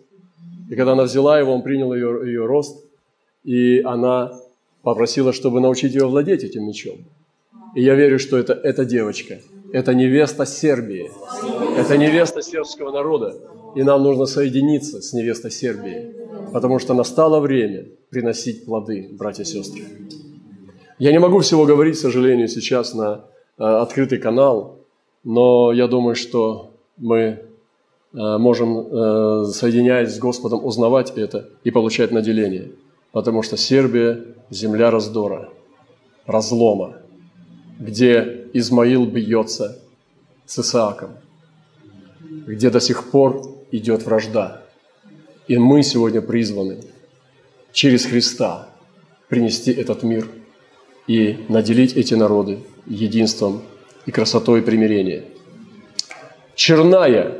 И 0.70 0.76
когда 0.76 0.92
она 0.92 1.02
взяла 1.02 1.38
его, 1.38 1.52
он 1.52 1.62
принял 1.62 1.92
ее, 1.92 2.22
ее 2.24 2.46
рост, 2.46 2.86
и 3.44 3.80
она 3.82 4.32
попросила, 4.82 5.34
чтобы 5.34 5.60
научить 5.60 5.92
ее 5.92 6.06
владеть 6.06 6.42
этим 6.42 6.66
мечом. 6.66 7.04
И 7.74 7.82
я 7.82 7.94
верю, 7.94 8.18
что 8.18 8.38
это 8.38 8.54
эта 8.54 8.86
девочка, 8.86 9.40
это 9.74 9.92
невеста 9.92 10.46
Сербии, 10.46 11.10
это 11.76 11.98
невеста 11.98 12.42
сербского 12.42 12.92
народа, 12.92 13.34
и 13.74 13.82
нам 13.82 14.04
нужно 14.04 14.26
соединиться 14.26 15.02
с 15.02 15.12
невестой 15.12 15.50
Сербии, 15.50 16.14
потому 16.52 16.78
что 16.78 16.94
настало 16.94 17.40
время 17.40 17.86
приносить 18.08 18.64
плоды, 18.66 19.08
братья 19.10 19.42
и 19.42 19.46
сестры. 19.46 19.82
Я 21.00 21.10
не 21.10 21.18
могу 21.18 21.40
всего 21.40 21.64
говорить, 21.64 21.96
к 21.96 21.98
сожалению, 21.98 22.46
сейчас 22.46 22.94
на 22.94 23.24
э, 23.58 23.64
открытый 23.64 24.18
канал, 24.18 24.78
но 25.24 25.72
я 25.72 25.88
думаю, 25.88 26.14
что 26.14 26.70
мы 26.96 27.18
э, 27.18 27.38
можем, 28.12 28.78
э, 28.78 29.44
соединяясь 29.46 30.14
с 30.14 30.20
Господом, 30.20 30.64
узнавать 30.64 31.14
это 31.16 31.48
и 31.64 31.72
получать 31.72 32.12
наделение. 32.12 32.70
Потому 33.10 33.42
что 33.42 33.56
Сербия– 33.56 34.24
земля 34.50 34.92
раздора, 34.92 35.48
разлома, 36.26 36.98
где 37.80 38.43
Измаил 38.54 39.04
бьется 39.04 39.82
с 40.46 40.60
Исааком, 40.60 41.16
где 42.46 42.70
до 42.70 42.80
сих 42.80 43.10
пор 43.10 43.42
идет 43.72 44.04
вражда. 44.04 44.62
И 45.48 45.58
мы 45.58 45.82
сегодня 45.82 46.22
призваны 46.22 46.84
через 47.72 48.06
Христа 48.06 48.68
принести 49.28 49.72
этот 49.72 50.04
мир 50.04 50.28
и 51.08 51.44
наделить 51.48 51.94
эти 51.96 52.14
народы 52.14 52.60
единством 52.86 53.62
и 54.06 54.12
красотой 54.12 54.62
примирения. 54.62 55.24
Черная. 56.54 57.38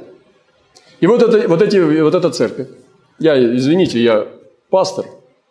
И 0.98 1.07
вот, 1.07 1.22
это, 1.22 1.46
вот, 1.46 1.62
эти, 1.62 1.77
вот 2.03 2.14
эта 2.16 2.31
церковь. 2.31 2.68
Я, 3.20 3.57
извините, 3.57 4.03
я 4.03 4.27
пастор, 4.68 5.07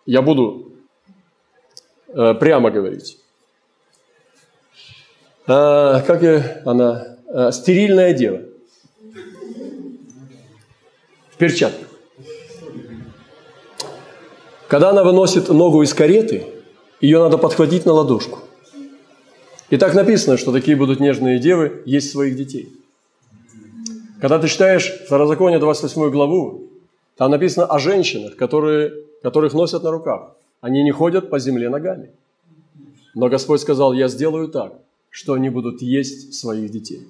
я 0.05 0.21
буду 0.21 0.73
э, 2.09 2.33
прямо 2.33 2.69
говорить. 2.69 3.22
А, 5.45 6.01
как 6.01 6.21
я, 6.21 6.61
она? 6.65 7.17
А, 7.27 7.51
стерильная 7.51 8.13
дева 8.13 8.41
в 11.31 11.37
перчатках. 11.37 11.87
Когда 14.67 14.91
она 14.91 15.03
выносит 15.03 15.49
ногу 15.49 15.81
из 15.83 15.93
кареты, 15.93 16.45
ее 17.01 17.19
надо 17.19 17.37
подхватить 17.37 17.85
на 17.85 17.93
ладошку. 17.93 18.39
И 19.69 19.77
так 19.77 19.93
написано, 19.93 20.37
что 20.37 20.51
такие 20.51 20.77
будут 20.77 20.99
нежные 20.99 21.39
девы 21.39 21.81
есть 21.85 22.11
своих 22.11 22.35
детей. 22.35 22.71
Когда 24.21 24.39
ты 24.39 24.47
читаешь 24.47 24.93
Второзаконие 25.05 25.59
28 25.59 26.09
главу, 26.11 26.69
там 27.17 27.31
написано 27.31 27.65
о 27.65 27.79
женщинах, 27.79 28.35
которые, 28.37 28.93
которых 29.21 29.53
носят 29.53 29.83
на 29.83 29.91
руках. 29.91 30.35
Они 30.61 30.81
не 30.83 30.91
ходят 30.91 31.29
по 31.29 31.39
земле 31.39 31.69
ногами. 31.69 32.11
Но 33.15 33.27
Господь 33.27 33.59
сказал, 33.59 33.93
я 33.93 34.07
сделаю 34.07 34.47
так, 34.47 34.73
что 35.13 35.33
они 35.33 35.49
будут 35.49 35.83
есть 35.83 36.33
своих 36.33 36.71
детей. 36.71 37.07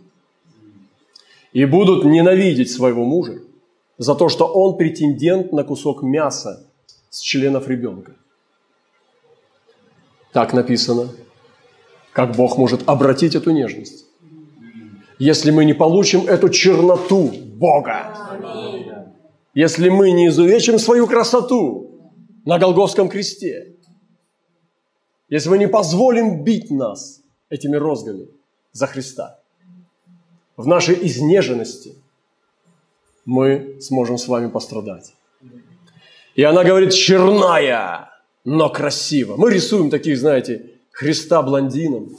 И 1.53 1.63
будут 1.63 2.03
ненавидеть 2.03 2.69
своего 2.69 3.05
мужа, 3.05 3.39
за 3.97 4.13
то, 4.13 4.27
что 4.27 4.45
он 4.45 4.75
претендент 4.75 5.53
на 5.53 5.63
кусок 5.63 6.03
мяса 6.03 6.67
с 7.09 7.21
членов 7.21 7.69
ребенка. 7.69 8.15
Так 10.33 10.53
написано. 10.53 11.11
Как 12.11 12.35
Бог 12.35 12.57
может 12.57 12.81
обратить 12.89 13.35
эту 13.35 13.51
нежность? 13.51 14.05
Если 15.17 15.51
мы 15.51 15.63
не 15.63 15.73
получим 15.73 16.27
эту 16.27 16.49
черноту 16.49 17.31
Бога, 17.55 18.13
если 19.53 19.87
мы 19.87 20.11
не 20.11 20.27
изувечим 20.27 20.77
свою 20.77 21.07
красоту 21.07 22.11
на 22.43 22.59
Голговском 22.59 23.07
кресте, 23.07 23.77
если 25.29 25.49
мы 25.49 25.57
не 25.57 25.69
позволим 25.69 26.43
бить 26.43 26.69
нас 26.69 27.22
этими 27.53 27.77
розгами 27.77 28.27
за 28.71 28.87
Христа, 28.87 29.39
в 30.57 30.67
нашей 30.67 30.95
изнеженности– 31.07 31.95
мы 33.25 33.77
сможем 33.79 34.17
с 34.17 34.27
вами 34.27 34.49
пострадать. 34.49 35.13
И 36.35 36.43
она 36.43 36.63
говорит, 36.63 36.91
черная, 36.91 38.09
но 38.43 38.69
красиво. 38.69 39.35
Мы 39.37 39.51
рисуем 39.51 39.89
таких, 39.89 40.17
знаете, 40.17 40.71
Христа 40.91 41.41
блондином. 41.41 42.17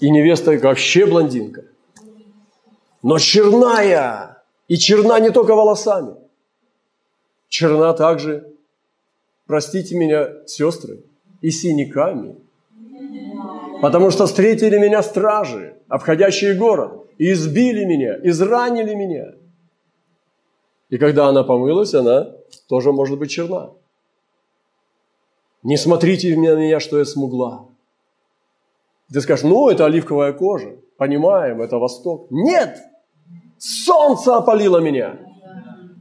И 0.00 0.10
невеста 0.10 0.52
вообще 0.58 1.06
блондинка. 1.06 1.64
Но 3.02 3.18
черная. 3.18 4.42
И 4.68 4.76
черна 4.76 5.20
не 5.20 5.30
только 5.30 5.54
волосами. 5.54 6.16
Черна 7.48 7.94
также, 7.94 8.52
простите 9.46 9.96
меня, 9.96 10.44
сестры, 10.46 11.04
и 11.40 11.50
синяками. 11.50 12.36
Потому 13.82 14.10
что 14.10 14.26
встретили 14.26 14.78
меня 14.78 15.02
стражи, 15.02 15.76
обходящие 15.88 16.54
город, 16.54 17.06
и 17.18 17.32
избили 17.32 17.84
меня, 17.84 18.16
изранили 18.22 18.94
меня– 18.94 19.32
и 20.88 20.98
когда 20.98 21.28
она 21.28 21.42
помылась, 21.42 21.94
она 21.94 22.28
тоже 22.68 22.92
может 22.92 23.18
быть 23.18 23.30
черна. 23.30 23.70
Не 25.62 25.76
смотрите 25.76 26.36
на 26.36 26.54
меня, 26.54 26.80
что 26.80 26.98
я 26.98 27.04
смугла. 27.04 27.68
Ты 29.12 29.20
скажешь, 29.20 29.44
ну, 29.44 29.68
это 29.68 29.84
оливковая 29.84 30.32
кожа. 30.32 30.76
Понимаем, 30.96 31.60
это 31.60 31.78
Восток. 31.78 32.28
Нет! 32.30 32.78
Солнце 33.58 34.36
опалило 34.36 34.78
меня. 34.78 35.18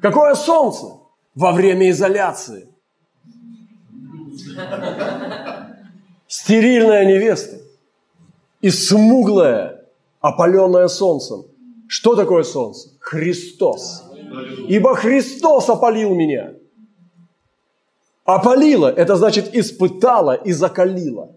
Какое 0.01 0.35
солнце? 0.35 0.85
Во 1.33 1.51
время 1.51 1.89
изоляции. 1.89 2.69
Стерильная 6.27 7.05
невеста 7.05 7.64
и 8.65 8.69
смуглая, 8.71 9.85
опаленная 10.21 10.87
солнцем. 10.87 11.45
Что 11.87 12.15
такое 12.15 12.43
солнце? 12.43 12.89
Христос 12.99 14.05
ибо 14.67 14.95
Христос 14.95 15.69
опалил 15.69 16.13
меня. 16.15 16.55
Опалила– 18.23 18.87
это 18.97 19.15
значит 19.15 19.53
испытала 19.53 20.33
и 20.33 20.51
закалила. 20.51 21.35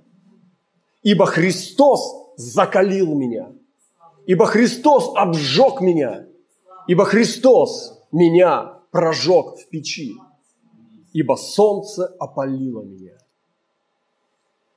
Ибо 1.02 1.26
Христос 1.26 2.32
закалил 2.36 3.14
меня. 3.14 3.52
Ибо 4.26 4.46
Христос 4.46 5.12
обжег 5.14 5.80
меня. 5.80 6.26
Ибо 6.86 7.04
Христос 7.04 8.00
меня 8.10 8.80
прожег 8.90 9.58
в 9.58 9.68
печи. 9.68 10.14
Ибо 11.12 11.34
солнце 11.34 12.06
опалило 12.18 12.82
меня. 12.82 13.18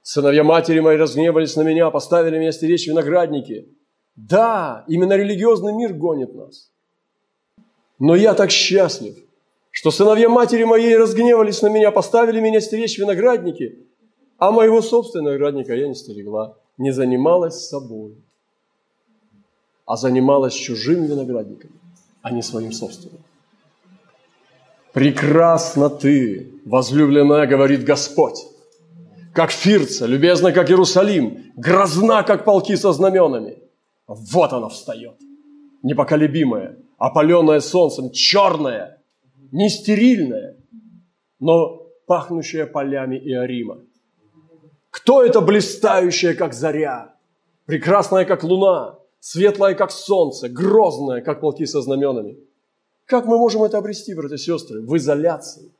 Сыновья 0.03 0.43
матери 0.43 0.79
мои 0.79 0.97
разгневались 0.97 1.55
на 1.55 1.61
меня, 1.61 1.89
поставили 1.91 2.37
меня 2.39 2.51
стеречь 2.51 2.87
виноградники. 2.87 3.67
Да, 4.15 4.83
именно 4.87 5.13
религиозный 5.13 5.73
мир 5.73 5.93
гонит 5.93 6.33
нас. 6.33 6.71
Но 7.99 8.15
я 8.15 8.33
так 8.33 8.49
счастлив, 8.49 9.15
что 9.69 9.91
сыновья 9.91 10.27
матери 10.27 10.63
моей 10.63 10.97
разгневались 10.97 11.61
на 11.61 11.67
меня, 11.67 11.91
поставили 11.91 12.39
меня 12.39 12.59
стеречь 12.61 12.97
виноградники, 12.97 13.87
а 14.37 14.51
моего 14.51 14.81
собственного 14.81 15.35
виноградника 15.35 15.75
я 15.75 15.87
не 15.87 15.93
стерегла, 15.93 16.57
не 16.77 16.91
занималась 16.91 17.67
собой, 17.67 18.15
а 19.85 19.97
занималась 19.97 20.53
чужим 20.53 21.05
виноградником, 21.05 21.71
а 22.23 22.31
не 22.31 22.41
своим 22.41 22.71
собственным. 22.71 23.21
«Прекрасно 24.93 25.89
ты, 25.89 26.51
возлюбленная,— 26.65 27.45
говорит 27.47 27.85
Господь,— 27.85 28.39
как 29.33 29.51
Фирца, 29.51 30.05
любезна, 30.05 30.51
как 30.51 30.69
Иерусалим, 30.69 31.51
грозна, 31.55 32.23
как 32.23 32.45
полки 32.45 32.75
со 32.75 32.91
знаменами. 32.91 33.63
Вот 34.07 34.51
она 34.51 34.67
встает, 34.67 35.19
непоколебимая, 35.83 36.77
опаленная 36.97 37.61
солнцем, 37.61 38.11
черная, 38.11 39.01
не 39.51 39.69
стерильная, 39.69 40.57
но 41.39 41.87
пахнущая 42.07 42.65
полями 42.65 43.15
Иорима. 43.15 43.79
Кто 44.89 45.23
это 45.23 45.39
блистающая, 45.39 46.33
как 46.33 46.53
заря, 46.53 47.15
прекрасная, 47.65 48.25
как 48.25 48.43
луна, 48.43 48.99
светлая, 49.19 49.75
как 49.75 49.91
солнце, 49.91 50.49
грозная, 50.49 51.21
как 51.21 51.39
полки 51.39 51.65
со 51.65 51.81
знаменами? 51.81 52.37
Как 53.05 53.25
мы 53.25 53.37
можем 53.37 53.63
это 53.63 53.77
обрести, 53.77 54.13
братья 54.13 54.35
и 54.35 54.39
сестры, 54.39 54.81
в 54.81 54.97
изоляции? 54.97 55.70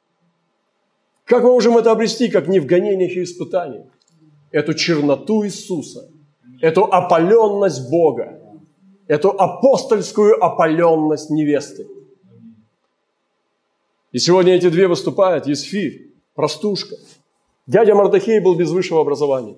Как 1.32 1.44
мы 1.44 1.52
можем 1.52 1.78
это 1.78 1.94
обрести, 1.94 2.28
как 2.28 2.50
не 2.50 2.60
в 2.60 2.65
гонениях 2.65 3.13
и 3.13 3.24
испытаниях? 3.24 3.86
Эту 4.52 4.74
черноту 4.74 5.46
Иисуса, 5.46 6.12
эту 6.60 6.84
опаленность 6.84 7.89
Бога, 7.89 8.41
эту 9.08 9.30
апостольскую 9.30 10.44
опаленность 10.44 11.30
невесты. 11.30 11.88
И 14.12 14.20
сегодня 14.20 14.56
эти 14.56 14.70
две 14.70 14.89
выступают, 14.89 15.48
Есфирь, 15.48 16.12
простушка. 16.36 16.98
Дядя 17.65 17.96
Мардахей 17.96 18.41
был 18.41 18.56
без 18.56 18.70
высшего 18.70 19.00
образования. 19.00 19.56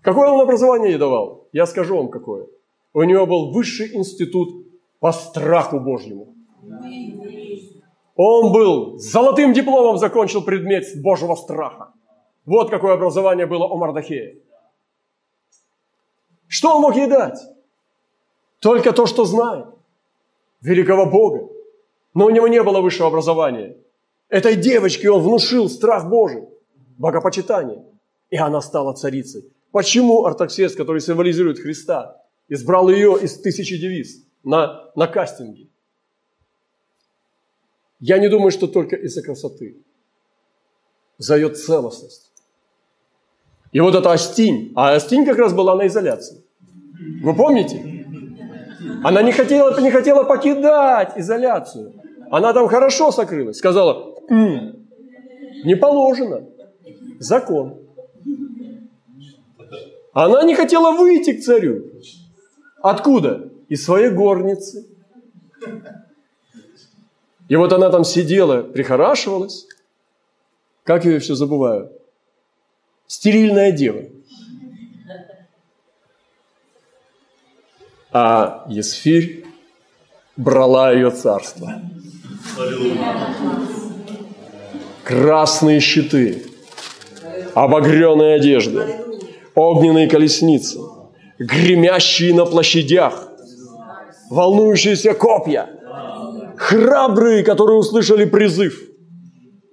Какое 0.00 0.30
он 0.30 0.40
образование 0.40 0.92
ей 0.92 0.98
давал? 0.98 1.48
Я 1.52 1.66
скажу 1.66 1.98
вам 1.98 2.08
какое. 2.08 2.46
У 2.94 3.02
него 3.02 3.26
был 3.26 3.52
высший 3.52 3.94
институт 3.94 4.66
по 5.00 5.12
страху 5.12 5.80
Божьему. 5.80 6.34
Он 8.20 8.52
был 8.52 8.98
золотым 8.98 9.52
дипломом 9.52 9.96
закончил 9.96 10.42
предмет 10.42 10.84
Божьего 11.00 11.36
страха. 11.36 11.92
Вот 12.44 12.68
какое 12.68 12.94
образование 12.94 13.46
было 13.46 13.64
у 13.64 13.76
Мардахея. 13.76 14.34
Что 16.48 16.74
он 16.74 16.82
мог 16.82 16.96
ей 16.96 17.06
дать? 17.06 17.38
Только 18.58 18.92
то, 18.92 19.06
что 19.06 19.24
знает. 19.24 19.66
Великого 20.60 21.06
Бога. 21.06 21.48
Но 22.12 22.26
у 22.26 22.30
него 22.30 22.48
не 22.48 22.60
было 22.60 22.80
высшего 22.80 23.06
образования. 23.06 23.76
Этой 24.28 24.56
девочке 24.56 25.08
он 25.08 25.22
внушил 25.22 25.68
страх 25.68 26.08
Божий, 26.08 26.42
богопочитание. 26.98 27.84
И 28.30 28.36
она 28.36 28.60
стала 28.62 28.94
царицей. 28.94 29.44
Почему 29.70 30.24
Артаксеркс, 30.24 30.74
который 30.74 31.00
символизирует 31.00 31.60
Христа, 31.60 32.20
избрал 32.48 32.88
ее 32.88 33.16
из 33.22 33.40
тысячи 33.40 33.78
девиз 33.78 34.24
на, 34.42 34.90
на 34.96 35.06
кастинге? 35.06 35.67
Я 38.00 38.18
не 38.18 38.28
думаю, 38.28 38.50
что 38.50 38.66
только 38.66 38.96
из-за 38.96 39.22
красоты. 39.22 39.76
За 41.18 41.36
ее 41.36 41.48
целостность. 41.48 42.30
И 43.72 43.80
вот 43.80 43.94
эта 43.94 44.12
Астинь, 44.12 44.72
а 44.76 44.94
Астинь 44.94 45.26
как 45.26 45.36
раз 45.38 45.52
была 45.52 45.74
на 45.74 45.86
изоляции. 45.86 46.42
Вы 47.22 47.34
помните? 47.34 48.06
Она 49.04 49.22
не 49.22 49.32
хотела, 49.32 49.78
не 49.80 49.90
хотела 49.90 50.24
покидать 50.24 51.12
изоляцию. 51.16 51.92
Она 52.30 52.52
там 52.52 52.68
хорошо 52.68 53.10
сокрылась. 53.10 53.58
Сказала, 53.58 54.14
М, 54.28 54.86
не 55.64 55.74
положено. 55.74 56.46
Закон. 57.18 57.78
Она 60.12 60.42
не 60.44 60.54
хотела 60.54 60.92
выйти 60.92 61.32
к 61.32 61.42
царю. 61.42 61.84
Откуда? 62.82 63.50
Из 63.68 63.84
своей 63.84 64.10
горницы. 64.10 64.86
И 67.48 67.56
вот 67.56 67.72
она 67.72 67.90
там 67.90 68.04
сидела, 68.04 68.62
прихорашивалась. 68.62 69.66
Как 70.84 71.04
я 71.04 71.12
ее 71.12 71.18
все 71.18 71.34
забываю? 71.34 71.90
Стерильная 73.06 73.72
дева. 73.72 74.04
а 78.12 78.64
Есфирь 78.68 79.44
брала 80.36 80.92
ее 80.92 81.10
царство. 81.10 81.82
Красные 85.04 85.80
щиты, 85.80 86.44
обогренные 87.54 88.36
одежды, 88.36 88.86
огненные 89.54 90.08
колесницы, 90.08 90.80
гремящие 91.38 92.34
на 92.34 92.44
площадях, 92.44 93.28
волнующиеся 94.30 95.14
копья, 95.14 95.77
храбрые, 96.58 97.44
которые 97.44 97.78
услышали 97.78 98.24
призыв. 98.24 98.80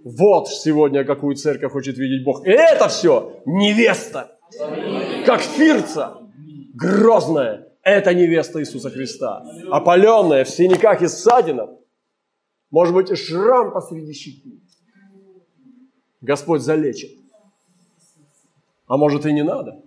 Вот 0.03 0.47
сегодня 0.49 1.03
какую 1.03 1.35
церковь 1.35 1.71
хочет 1.71 1.97
видеть 1.97 2.23
Бог. 2.23 2.45
И 2.45 2.51
это 2.51 2.87
все 2.87 3.41
невеста, 3.45 4.37
как 5.25 5.41
фирца, 5.41 6.17
грозная, 6.75 7.67
это 7.81 8.13
невеста 8.13 8.59
Иисуса 8.61 8.89
Христа, 8.89 9.43
опаленная 9.71 10.43
в 10.43 10.49
синяках 10.49 11.01
и 11.01 11.07
ссадинах, 11.07 11.69
может 12.69 12.93
быть, 12.93 13.17
шрам 13.17 13.71
посреди 13.71 14.13
щеки. 14.13 14.59
Господь 16.21 16.61
залечит. 16.61 17.11
А 18.87 18.97
может 18.97 19.25
и 19.25 19.33
не 19.33 19.43
надо. 19.43 19.81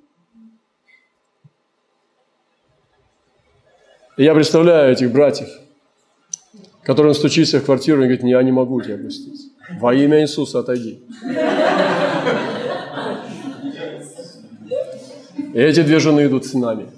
Я 4.16 4.34
представляю 4.34 4.92
этих 4.92 5.12
братьев, 5.12 5.48
которым 6.88 7.12
стучишься 7.12 7.60
в 7.60 7.66
квартиру 7.66 8.00
и 8.00 8.06
говорит, 8.06 8.24
я 8.24 8.42
не 8.42 8.50
могу 8.50 8.80
тебя 8.80 8.96
пустить. 8.96 9.52
Во 9.78 9.94
имя 9.94 10.22
Иисуса 10.22 10.60
отойди. 10.60 11.02
И 15.52 15.58
эти 15.58 15.82
две 15.82 15.98
жены 15.98 16.24
идут 16.24 16.46
с 16.46 16.54
нами. 16.54 16.88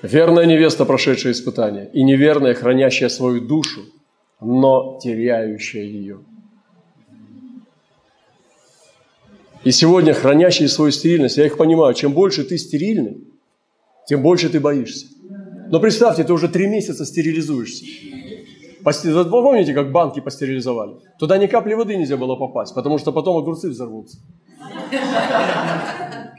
Верная 0.00 0.46
невеста, 0.46 0.86
прошедшая 0.86 1.34
испытание, 1.34 1.90
и 1.92 2.02
неверная, 2.02 2.54
хранящая 2.54 3.10
свою 3.10 3.42
душу, 3.42 3.82
но 4.40 4.98
теряющая 5.02 5.82
ее. 5.82 6.20
И 9.62 9.72
сегодня 9.72 10.14
хранящие 10.14 10.68
свою 10.68 10.90
стерильность, 10.90 11.36
я 11.36 11.44
их 11.44 11.58
понимаю, 11.58 11.92
чем 11.92 12.14
больше 12.14 12.44
ты 12.44 12.56
стерильный, 12.56 13.18
тем 14.06 14.22
больше 14.22 14.48
ты 14.48 14.58
боишься. 14.58 15.04
Но 15.70 15.80
представьте, 15.80 16.24
ты 16.24 16.32
уже 16.32 16.48
три 16.48 16.66
месяца 16.66 17.04
стерилизуешься. 17.04 17.84
Помните, 19.30 19.74
как 19.74 19.92
банки 19.92 20.20
постерилизовали? 20.20 20.96
Туда 21.18 21.38
ни 21.38 21.46
капли 21.46 21.74
воды 21.74 21.96
нельзя 21.96 22.16
было 22.16 22.36
попасть, 22.36 22.74
потому 22.74 22.98
что 22.98 23.12
потом 23.12 23.36
огурцы 23.36 23.68
взорвутся. 23.68 24.18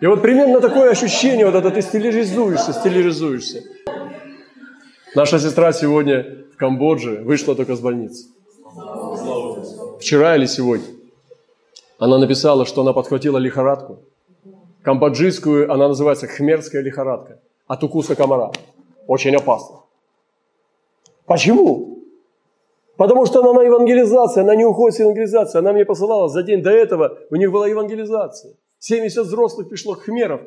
И 0.01 0.07
вот 0.07 0.21
примерно 0.21 0.61
такое 0.61 0.91
ощущение, 0.91 1.45
вот 1.45 1.55
это 1.55 1.71
ты 1.71 1.81
стилизуешься, 1.81 2.73
стилизуешься. 2.73 3.63
Наша 5.15 5.39
сестра 5.39 5.73
сегодня 5.73 6.25
в 6.53 6.57
Камбодже 6.57 7.21
вышла 7.23 7.55
только 7.55 7.75
с 7.75 7.79
больницы. 7.79 8.27
Вчера 9.99 10.35
или 10.35 10.45
сегодня. 10.45 10.85
Она 11.97 12.17
написала, 12.17 12.65
что 12.65 12.81
она 12.81 12.93
подхватила 12.93 13.37
лихорадку. 13.37 13.99
Камбоджийскую, 14.83 15.71
она 15.71 15.89
называется 15.89 16.27
хмерская 16.27 16.81
лихорадка. 16.81 17.39
От 17.67 17.83
укуса 17.83 18.15
комара. 18.15 18.51
Очень 19.07 19.35
опасно. 19.35 19.79
Почему? 21.25 21.98
Потому 22.99 23.25
что 23.25 23.39
она 23.39 23.53
на 23.53 23.61
евангелизации, 23.61 24.41
она 24.41 24.55
не 24.55 24.65
уходит 24.65 24.97
с 24.97 24.99
евангелизации. 24.99 25.59
Она 25.59 25.71
мне 25.71 25.85
посылала 25.85 26.27
за 26.27 26.43
день 26.43 26.61
до 26.61 26.69
этого, 26.69 27.17
у 27.29 27.37
них 27.37 27.49
была 27.49 27.65
евангелизация. 27.65 28.57
70 28.79 29.25
взрослых 29.25 29.69
пришло 29.69 29.93
хмеров, 29.93 30.41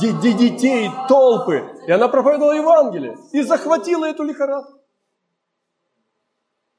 детей, 0.00 0.90
толпы. 1.08 1.62
И 1.86 1.92
она 1.92 2.08
проповедовала 2.08 2.54
Евангелие 2.54 3.16
и 3.32 3.40
захватила 3.42 4.04
эту 4.04 4.24
лихорадку. 4.24 4.80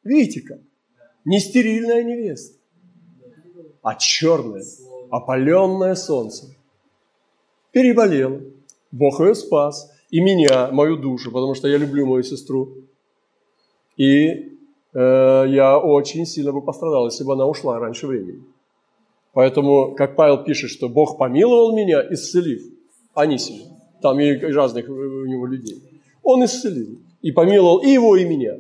Видите 0.04 0.42
как? 0.42 0.60
Не 1.24 1.40
стерильная 1.40 2.04
невеста, 2.04 2.58
а 3.84 3.96
черная, 3.96 4.66
опаленное 5.10 5.96
солнце. 5.96 6.48
Переболела. 7.72 8.42
Бог 8.92 9.22
ее 9.22 9.36
спас. 9.36 9.90
И 10.10 10.20
меня, 10.20 10.70
мою 10.72 10.98
душу, 10.98 11.32
потому 11.32 11.56
что 11.56 11.70
я 11.70 11.78
люблю 11.78 12.06
мою 12.06 12.24
сестру. 12.24 12.74
И 13.96 14.57
я 14.94 15.78
очень 15.78 16.26
сильно 16.26 16.52
бы 16.52 16.62
пострадал, 16.62 17.06
если 17.06 17.24
бы 17.24 17.34
она 17.34 17.46
ушла 17.46 17.80
раньше 17.80 18.08
времени. 18.08 18.44
Поэтому, 19.34 19.94
как 19.96 20.16
Павел 20.16 20.44
пишет, 20.44 20.72
что 20.72 20.90
Бог 20.90 21.18
помиловал 21.18 21.76
меня, 21.76 22.02
исцелив 22.12 22.62
Анисима. 23.14 23.78
Там 24.02 24.20
и 24.20 24.36
разных 24.52 24.88
у 24.90 25.26
него 25.26 25.46
людей. 25.46 26.02
Он 26.24 26.44
исцелил 26.46 27.00
и 27.22 27.32
помиловал 27.32 27.80
и 27.80 27.90
его, 27.90 28.16
и 28.16 28.26
меня. 28.26 28.58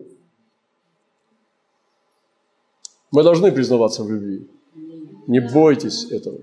Мы 3.11 3.23
должны 3.23 3.51
признаваться 3.51 4.03
в 4.03 4.11
любви. 4.11 4.47
Не 5.27 5.39
бойтесь 5.39 6.11
этого. 6.11 6.39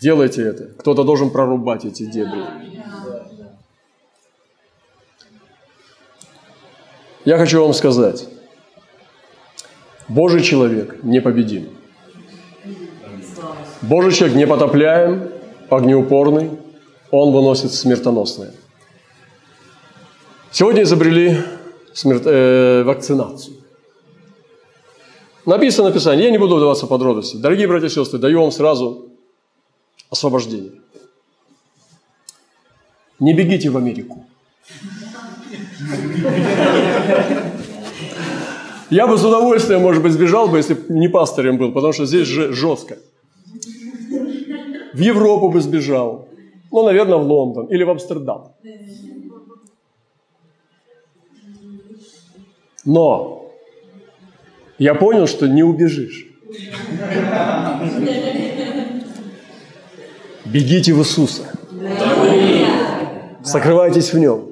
Делайте 0.00 0.42
это. 0.42 0.66
Кто-то 0.78 1.04
должен 1.04 1.30
прорубать 1.30 1.84
эти 1.84 2.04
дебри. 2.04 2.44
Я 7.24 7.36
хочу 7.36 7.60
вам 7.60 7.74
сказать, 7.74 8.28
Божий 10.08 10.42
человек 10.42 11.02
непобедим. 11.02 11.68
Божий 13.82 14.12
человек 14.12 14.36
непотопляем, 14.36 15.30
огнеупорный, 15.70 16.50
он 17.10 17.32
выносит 17.32 17.72
смертоносное. 17.72 18.52
Сегодня 20.50 20.82
изобрели 20.82 21.38
смерт... 21.92 22.22
э, 22.26 22.82
вакцинацию. 22.84 23.56
Написано 25.46 25.92
Писание, 25.92 26.26
я 26.26 26.30
не 26.30 26.38
буду 26.38 26.56
вдаваться 26.56 26.86
в 26.86 26.88
подробности. 26.88 27.36
Дорогие 27.36 27.68
братья 27.68 27.86
и 27.86 27.90
сестры, 27.90 28.18
даю 28.18 28.40
вам 28.40 28.50
сразу 28.50 29.08
освобождение. 30.10 30.72
Не 33.20 33.34
бегите 33.34 33.70
в 33.70 33.76
Америку. 33.76 34.26
Я 38.90 39.06
бы 39.06 39.18
с 39.18 39.24
удовольствием, 39.24 39.82
может 39.82 40.02
быть, 40.02 40.12
сбежал 40.12 40.48
бы, 40.48 40.56
если 40.56 40.74
бы 40.74 40.82
не 40.88 41.08
пастырем 41.08 41.58
был, 41.58 41.72
потому 41.72 41.92
что 41.92 42.06
здесь 42.06 42.26
же 42.26 42.52
жестко. 42.52 42.98
В 44.94 44.98
Европу 44.98 45.50
бы 45.50 45.60
сбежал. 45.60 46.28
Ну, 46.72 46.84
наверное, 46.84 47.18
в 47.18 47.22
Лондон 47.22 47.66
или 47.66 47.84
в 47.84 47.90
Амстердам. 47.90 48.52
Но 52.84 53.52
я 54.78 54.94
понял, 54.94 55.26
что 55.26 55.46
не 55.46 55.62
убежишь. 55.62 56.26
Бегите 60.46 60.94
в 60.94 61.00
Иисуса. 61.00 61.42
Сокрывайтесь 63.44 64.12
в 64.14 64.18
Нем. 64.18 64.50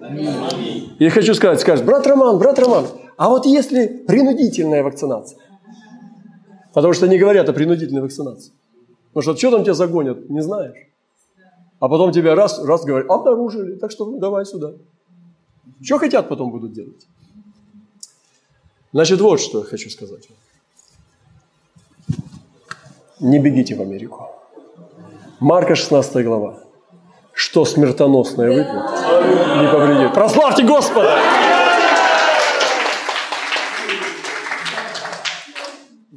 И 0.99 1.09
хочу 1.09 1.35
сказать, 1.35 1.61
скажешь, 1.61 1.85
брат 1.85 2.07
Роман, 2.07 2.39
брат 2.39 2.59
Роман, 2.59 2.87
а 3.17 3.29
вот 3.29 3.47
если 3.47 3.87
принудительная 3.87 4.83
вакцинация? 4.83 5.39
Потому 6.73 6.93
что 6.93 7.09
не 7.09 7.19
говорят 7.19 7.49
о 7.49 7.53
принудительной 7.53 8.03
вакцинации. 8.03 8.53
Потому 9.13 9.23
что 9.23 9.37
что 9.37 9.51
там 9.51 9.65
тебя 9.65 9.75
загонят, 9.75 10.29
не 10.29 10.43
знаешь. 10.43 10.77
А 11.79 11.89
потом 11.89 12.13
тебя 12.13 12.35
раз, 12.35 12.63
раз 12.63 12.85
говорят, 12.85 13.11
обнаружили, 13.11 13.77
так 13.77 13.91
что 13.91 14.11
давай 14.19 14.45
сюда. 14.45 14.75
Что 15.83 15.99
хотят 15.99 16.29
потом 16.29 16.51
будут 16.51 16.73
делать? 16.73 17.07
Значит, 18.93 19.21
вот 19.21 19.41
что 19.41 19.61
я 19.61 19.65
хочу 19.65 19.91
сказать. 19.91 20.29
Не 23.21 23.39
бегите 23.39 23.75
в 23.75 23.81
Америку. 23.81 24.29
Марка 25.41 25.75
16 25.75 26.25
глава. 26.25 26.59
Что 27.33 27.65
смертоносное 27.65 28.49
выпьет, 28.49 28.67
не 29.61 29.71
повредит. 29.71 30.15
Прославьте 30.15 30.63
Господа! 30.63 31.56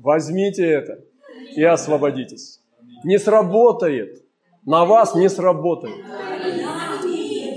Возьмите 0.09 0.65
это 0.65 1.03
и 1.55 1.63
освободитесь. 1.63 2.61
Не 3.03 3.19
сработает. 3.19 4.23
На 4.65 4.83
вас 4.83 5.13
не 5.13 5.29
сработает. 5.29 5.97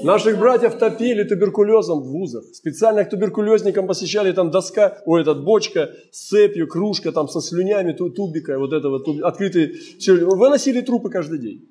Наших 0.05 0.39
братьев 0.39 0.75
топили 0.75 1.25
туберкулезом 1.25 2.03
в 2.03 2.09
вузах. 2.09 2.45
Специально 2.53 3.07
к 3.07 3.09
туберкулезникам 3.09 3.87
посещали 3.87 4.33
там 4.33 4.51
доска, 4.51 4.99
ой, 5.07 5.23
этот 5.23 5.43
бочка 5.45 5.93
с 6.11 6.29
цепью, 6.29 6.69
кружка 6.69 7.11
там 7.11 7.27
со 7.27 7.41
слюнями, 7.41 7.93
тубика, 7.93 8.59
вот 8.59 8.75
этого, 8.75 9.01
туб, 9.01 9.25
открытые. 9.25 9.73
Выносили 10.07 10.83
трупы 10.83 11.09
каждый 11.09 11.39
день. 11.39 11.67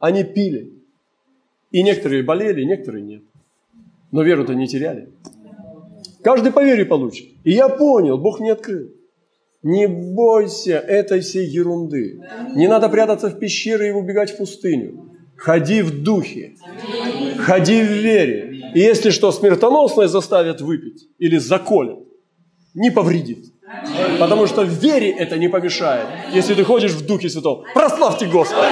Они 0.00 0.22
пили. 0.22 0.70
И 1.70 1.82
некоторые 1.82 2.22
болели, 2.22 2.62
некоторые 2.62 3.02
нет. 3.02 3.22
Но 4.12 4.22
веру-то 4.22 4.52
не 4.54 4.68
теряли. 4.68 5.08
Каждый 6.22 6.52
по 6.52 6.62
вере 6.62 6.84
получит. 6.84 7.26
И 7.42 7.52
я 7.52 7.70
понял, 7.70 8.18
Бог 8.18 8.40
не 8.40 8.50
открыл. 8.50 8.90
Не 9.66 9.88
бойся 9.88 10.78
этой 10.78 11.22
всей 11.22 11.44
ерунды. 11.48 12.20
Не 12.54 12.68
надо 12.68 12.88
прятаться 12.88 13.30
в 13.30 13.40
пещеры 13.40 13.88
и 13.88 13.90
убегать 13.90 14.30
в 14.30 14.36
пустыню. 14.36 15.10
Ходи 15.36 15.82
в 15.82 16.04
духе. 16.04 16.54
Ходи 17.38 17.82
в 17.82 17.90
вере. 17.90 18.70
И 18.76 18.78
если 18.78 19.10
что 19.10 19.32
смертоносное 19.32 20.06
заставят 20.06 20.60
выпить 20.60 21.08
или 21.18 21.38
заколят, 21.38 21.98
не 22.74 22.92
повредит. 22.92 23.44
Потому 24.20 24.46
что 24.46 24.62
в 24.62 24.68
вере 24.68 25.10
это 25.10 25.36
не 25.36 25.48
помешает, 25.48 26.06
если 26.32 26.54
ты 26.54 26.62
ходишь 26.62 26.92
в 26.92 27.04
Духе 27.04 27.28
Святом. 27.28 27.64
Прославьте 27.74 28.26
Господа! 28.26 28.70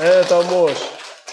Это 0.00 0.42
мощь, 0.50 0.82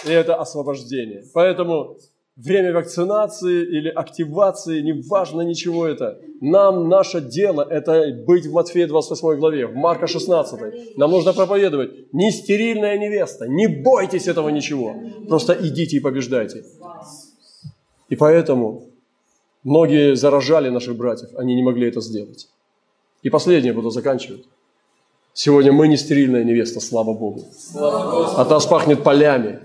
и 0.03 0.11
это 0.11 0.35
освобождение. 0.35 1.23
Поэтому 1.33 1.95
время 2.35 2.73
вакцинации 2.73 3.63
или 3.63 3.89
активации, 3.89 4.81
не 4.81 4.93
важно 5.09 5.41
ничего 5.41 5.87
это. 5.87 6.19
Нам 6.41 6.89
наше 6.89 7.21
дело– 7.21 7.65
это 7.69 8.11
быть 8.27 8.45
в 8.45 8.53
Матфея 8.53 8.87
28 8.87 9.39
главе, 9.39 9.67
в 9.67 9.75
Марка 9.75 10.07
16. 10.07 10.97
Нам 10.97 11.11
нужно 11.11 11.33
проповедовать. 11.33 12.13
Не 12.13 12.31
стерильная 12.31 12.97
невеста, 12.97 13.47
не 13.47 13.67
бойтесь 13.67 14.27
этого 14.27 14.49
ничего. 14.49 14.95
Просто 15.27 15.53
идите 15.53 15.97
и 15.97 15.99
побеждайте. 15.99 16.63
И 18.09 18.15
поэтому 18.15 18.83
многие 19.63 20.15
заражали 20.15 20.69
наших 20.69 20.95
братьев, 20.95 21.29
они 21.37 21.55
не 21.55 21.63
могли 21.63 21.87
это 21.87 22.01
сделать. 22.01 22.49
И 23.23 23.29
последнее 23.29 23.73
буду 23.73 23.89
заканчивать. 23.89 24.43
Сегодня 25.33 25.71
мы 25.71 25.87
не 25.87 25.97
стерильная 25.97 26.43
невеста, 26.43 26.79
слава 26.79 27.13
Богу. 27.13 27.43
От 27.73 28.49
нас 28.49 28.65
пахнет 28.65 29.03
полями. 29.03 29.59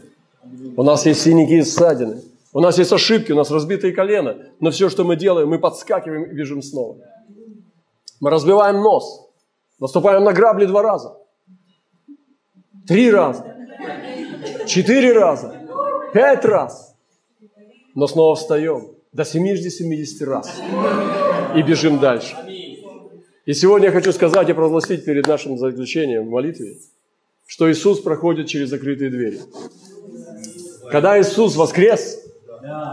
У 0.77 0.83
нас 0.83 1.07
есть 1.07 1.21
синяки 1.21 1.59
и 1.59 1.63
ссадины. 1.63 2.23
У 2.53 2.61
нас 2.61 2.79
есть 2.79 2.93
ошибки, 2.93 3.33
у 3.33 3.37
нас 3.37 3.51
разбитые 3.51 3.93
колено, 3.93 4.37
но 4.59 4.71
все, 4.71 4.89
что 4.89 5.05
мы 5.05 5.17
делаем, 5.17 5.49
мы 5.49 5.59
подскакиваем 5.59 6.25
и 6.25 6.35
бежим 6.35 6.63
снова. 6.63 6.99
Мы 8.21 8.31
разбиваем 8.31 8.81
нос, 8.81 9.31
наступаем 9.79 10.25
на 10.25 10.33
грабли 10.33 10.67
два 10.67 10.83
раза, 10.83 11.17
три 12.89 13.11
раза, 13.11 13.57
четыре 14.67 15.13
раза, 15.13 15.55
пять 16.13 16.45
раз, 16.45 16.97
но 17.95 18.09
снова 18.09 18.35
встаем 18.35 18.97
до 19.13 19.23
70-70 19.23 20.25
раз 20.25 20.61
и 21.55 21.63
бежим 21.63 22.01
дальше. 22.01 22.37
И 23.47 23.55
сегодня 23.55 23.89
я 23.89 23.93
хочу 23.93 24.13
сказать 24.13 24.49
и 24.49 24.53
провозгласить 24.53 25.05
перед 25.05 25.27
нашим 25.27 25.57
заключением 25.57 26.27
в 26.27 26.31
молитве, 26.31 26.79
что 27.47 27.71
Иисус 27.71 28.01
проходит 28.01 28.49
через 28.49 28.69
закрытые 28.71 29.11
двери. 29.11 29.41
Когда 30.91 31.21
Иисус 31.21 31.57
воскрес, 31.57 32.30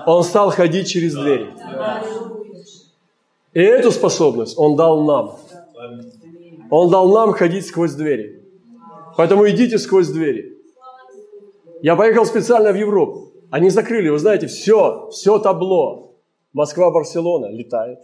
он 0.06 0.24
стал 0.24 0.52
ходить 0.52 0.88
через 0.88 1.14
двери. 1.14 1.54
И 3.54 3.60
эту 3.60 3.92
способность 3.92 4.58
Он 4.58 4.76
дал 4.76 5.04
нам. 5.04 5.38
Он 6.70 6.90
дал 6.90 7.12
нам 7.14 7.34
ходить 7.34 7.66
сквозь 7.66 7.94
двери. 7.94 8.44
Поэтому 9.16 9.50
идите 9.50 9.78
сквозь 9.78 10.10
двери. 10.10 10.58
Я 11.82 11.96
поехал 11.96 12.26
специально 12.26 12.72
в 12.72 12.76
Европу. 12.76 13.32
Они 13.50 13.70
закрыли, 13.70 14.10
вы 14.10 14.20
знаете, 14.20 14.48
все, 14.48 15.10
все 15.12 15.40
табло. 15.40 16.16
Москва-Барселона 16.54 17.48
летает. 17.48 18.00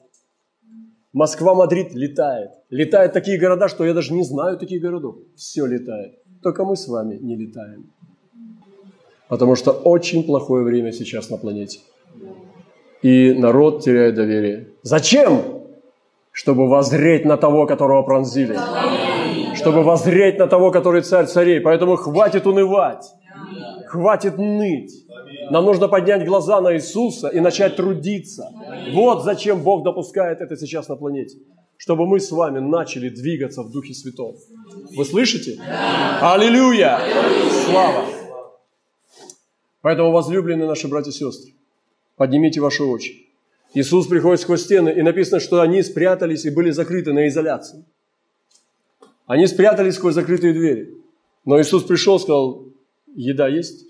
Москва-Мадрид 1.12 1.94
летает. 1.94 2.52
Летают 2.70 3.14
такие 3.14 3.38
города, 3.38 3.68
что 3.68 3.86
я 3.86 3.94
даже 3.94 4.14
не 4.14 4.24
знаю 4.24 4.58
таких 4.58 4.82
городов. 4.82 5.16
Все 5.36 5.66
летает. 5.66 6.16
Только 6.42 6.66
мы 6.66 6.76
с 6.76 6.88
вами 6.88 7.18
не 7.18 7.36
летаем. 7.36 7.92
Потому 9.34 9.56
что 9.56 9.72
очень 9.72 10.24
плохое 10.24 10.64
время 10.64 10.92
сейчас 10.92 11.32
на 11.32 11.38
планете. 11.38 11.80
И 13.02 13.34
народ 13.34 13.84
теряет 13.84 14.14
доверие. 14.14 14.68
Зачем? 14.84 15.42
Чтобы 16.32 16.70
воззреть 16.70 17.26
на 17.26 17.36
того, 17.38 17.66
которого 17.66 18.04
пронзили. 18.04 18.56
Чтобы 19.56 19.82
воззреть 19.82 20.38
на 20.38 20.46
того, 20.46 20.70
который 20.70 21.02
царь 21.02 21.26
царей. 21.26 21.62
Поэтому 21.62 21.96
хватит 21.96 22.46
унывать. 22.46 23.06
Хватит 23.88 24.38
ныть. 24.38 24.92
Нам 25.50 25.66
нужно 25.66 25.88
поднять 25.88 26.28
глаза 26.28 26.62
на 26.62 26.76
Иисуса 26.76 27.28
и 27.30 27.40
начать 27.40 27.76
трудиться. 27.76 28.52
Вот 28.94 29.24
зачем 29.24 29.64
Бог 29.64 29.84
допускает 29.84 30.42
это 30.42 30.56
сейчас 30.58 30.90
на 30.90 30.96
планете. 30.96 31.38
Чтобы 31.78 32.06
мы 32.06 32.20
с 32.20 32.32
вами 32.32 32.60
начали 32.60 33.10
двигаться 33.10 33.64
в 33.64 33.72
Духе 33.72 33.96
Святом. 33.96 34.36
Вы 34.96 35.04
слышите? 35.04 35.60
Аллилуйя! 36.22 37.00
Слава! 37.66 38.23
Поэтому, 39.84 40.12
возлюбленные 40.12 40.66
наши 40.66 40.88
братья 40.88 41.12
и 41.12 41.14
сестры, 41.14 41.52
поднимите 42.16 42.62
ваши 42.62 42.84
очи. 42.84 43.28
Иисус 43.74 44.08
приходит 44.08 44.40
сквозь 44.40 44.64
стены, 44.64 44.90
и 44.90 45.02
написано, 45.02 45.42
что 45.42 45.60
они 45.60 45.84
спрятались 45.84 46.46
и 46.46 46.50
были 46.50 46.72
закрыты 46.72 47.12
на 47.12 47.28
изоляции. 47.28 47.84
Они 49.28 49.46
спрятались 49.46 49.96
сквозь 49.96 50.14
закрытые 50.14 50.54
двери. 50.54 50.96
Но 51.44 51.60
Иисус 51.60 51.84
пришел 51.84 52.18
сказал, 52.18 52.66
еда 53.14 53.50
есть? 53.50 53.86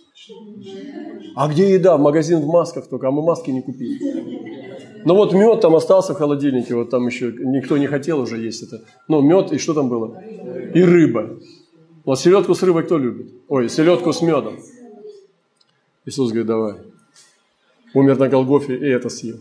А 1.35 1.47
где 1.47 1.75
еда? 1.75 1.95
В 1.97 2.01
магазин 2.01 2.39
в 2.39 2.47
масках 2.47 2.89
только, 2.89 3.09
а 3.09 3.11
мы 3.11 3.21
маски 3.21 3.51
не 3.51 3.61
купили. 3.61 5.03
Ну 5.05 5.13
вот 5.13 5.33
мед 5.33 5.61
там 5.61 5.75
остался 5.75 6.15
в 6.15 6.17
холодильнике, 6.17 6.73
вот 6.73 6.89
там 6.89 7.05
еще 7.05 7.31
никто 7.37 7.77
не 7.77 7.85
хотел 7.85 8.19
уже 8.19 8.37
есть 8.37 8.63
это. 8.63 8.83
Ну 9.07 9.21
мед 9.21 9.51
и 9.51 9.59
что 9.59 9.75
там 9.75 9.89
было? 9.89 10.19
И 10.73 10.81
рыба. 10.81 11.37
Вот 12.03 12.19
селедку 12.19 12.55
с 12.55 12.63
рыбой 12.63 12.83
кто 12.83 12.97
любит? 12.97 13.31
Ой, 13.47 13.69
селедку 13.69 14.11
с 14.11 14.23
медом. 14.23 14.57
Иисус 16.05 16.29
говорит, 16.29 16.47
давай. 16.47 16.75
Умер 17.93 18.17
на 18.17 18.27
Голгофе 18.27 18.75
и 18.75 18.89
это 18.89 19.09
съел. 19.09 19.37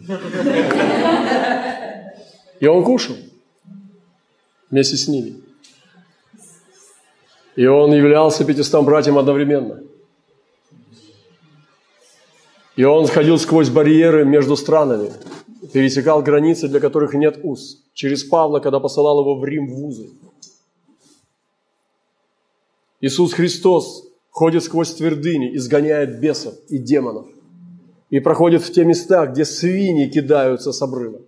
И 2.61 2.67
он 2.67 2.85
кушал 2.85 3.17
вместе 4.71 4.97
с 4.97 5.09
ними. 5.09 5.43
И 7.57 7.67
он 7.67 7.93
являлся 7.93 8.45
пятистам 8.45 8.85
братьям 8.85 9.19
одновременно. 9.19 9.83
И 12.77 12.85
он 12.85 13.07
ходил 13.07 13.39
сквозь 13.39 13.69
барьеры 13.69 14.25
между 14.25 14.57
странами, 14.57 15.13
пересекал 15.73 16.23
границы, 16.23 16.69
для 16.69 16.81
которых 16.81 17.13
нет 17.13 17.41
уз. 17.43 17.83
через 17.93 18.25
Павла, 18.25 18.61
когда 18.61 18.81
посылал 18.81 19.21
его 19.21 19.39
в 19.39 19.45
Рим 19.45 19.69
в 19.69 19.75
вузы. 19.75 20.09
Иисус 23.01 23.35
Христос 23.35 24.12
ходит 24.33 24.65
сквозь 24.65 24.95
твердыни, 24.95 25.55
изгоняет 25.57 26.19
бесов 26.19 26.55
и 26.69 26.79
демонов 26.79 27.29
и 28.11 28.19
проходит 28.19 28.63
в 28.63 28.73
те 28.73 28.85
места, 28.85 29.27
где 29.27 29.45
свиньи 29.45 30.09
кидаются 30.09 30.73
с 30.73 30.83
обрыва. 30.83 31.21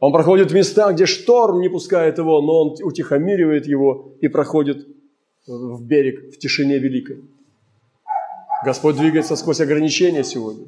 Он 0.00 0.12
проходит 0.12 0.52
в 0.52 0.54
места, 0.54 0.92
где 0.92 1.06
шторм 1.06 1.60
не 1.60 1.68
пускает 1.68 2.18
его, 2.18 2.40
но 2.40 2.60
он 2.62 2.76
утихомиривает 2.82 3.66
его 3.66 4.12
и 4.20 4.28
проходит 4.28 4.86
в 5.46 5.82
берег 5.82 6.32
в 6.34 6.38
тишине 6.38 6.78
великой. 6.78 7.24
Господь 8.64 8.96
двигается 8.96 9.34
сквозь 9.36 9.60
ограничения 9.60 10.22
сегодня 10.22 10.66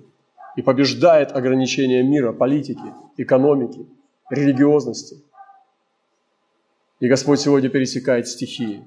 и 0.57 0.63
побеждает 0.63 1.33
ограничения 1.33 2.03
мира, 2.03 2.33
политики, 2.33 2.95
экономики, 3.17 3.87
религиозности. 4.31 5.23
И 6.99 7.09
Господь 7.09 7.41
сегодня 7.41 7.69
пересекает 7.69 8.27
стихии. 8.27 8.85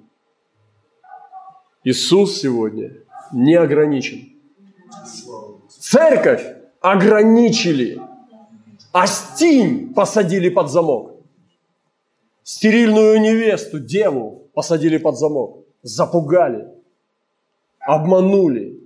Иисус 1.84 2.40
сегодня 2.40 2.94
не 3.34 3.56
ограничен. 3.56 4.30
Церковь 5.68 6.44
ограничили, 6.80 8.02
а 8.92 9.08
стинь 9.08 9.94
посадили 9.94 10.50
под 10.50 10.70
замок. 10.70 11.12
Стерильную 12.44 13.20
невесту, 13.22 13.80
деву 13.80 14.50
посадили 14.54 14.98
под 14.98 15.18
замок, 15.18 15.66
запугали, 15.82 16.68
обманули. 17.80 18.82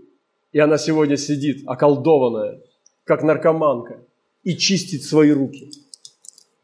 И 0.51 0.59
она 0.59 0.77
сегодня 0.77 1.17
сидит 1.17 1.67
околдованная, 1.67 2.61
как 3.03 3.21
наркоманка, 3.21 3.99
и 4.43 4.55
чистит 4.55 5.03
свои 5.03 5.31
руки. 5.31 5.71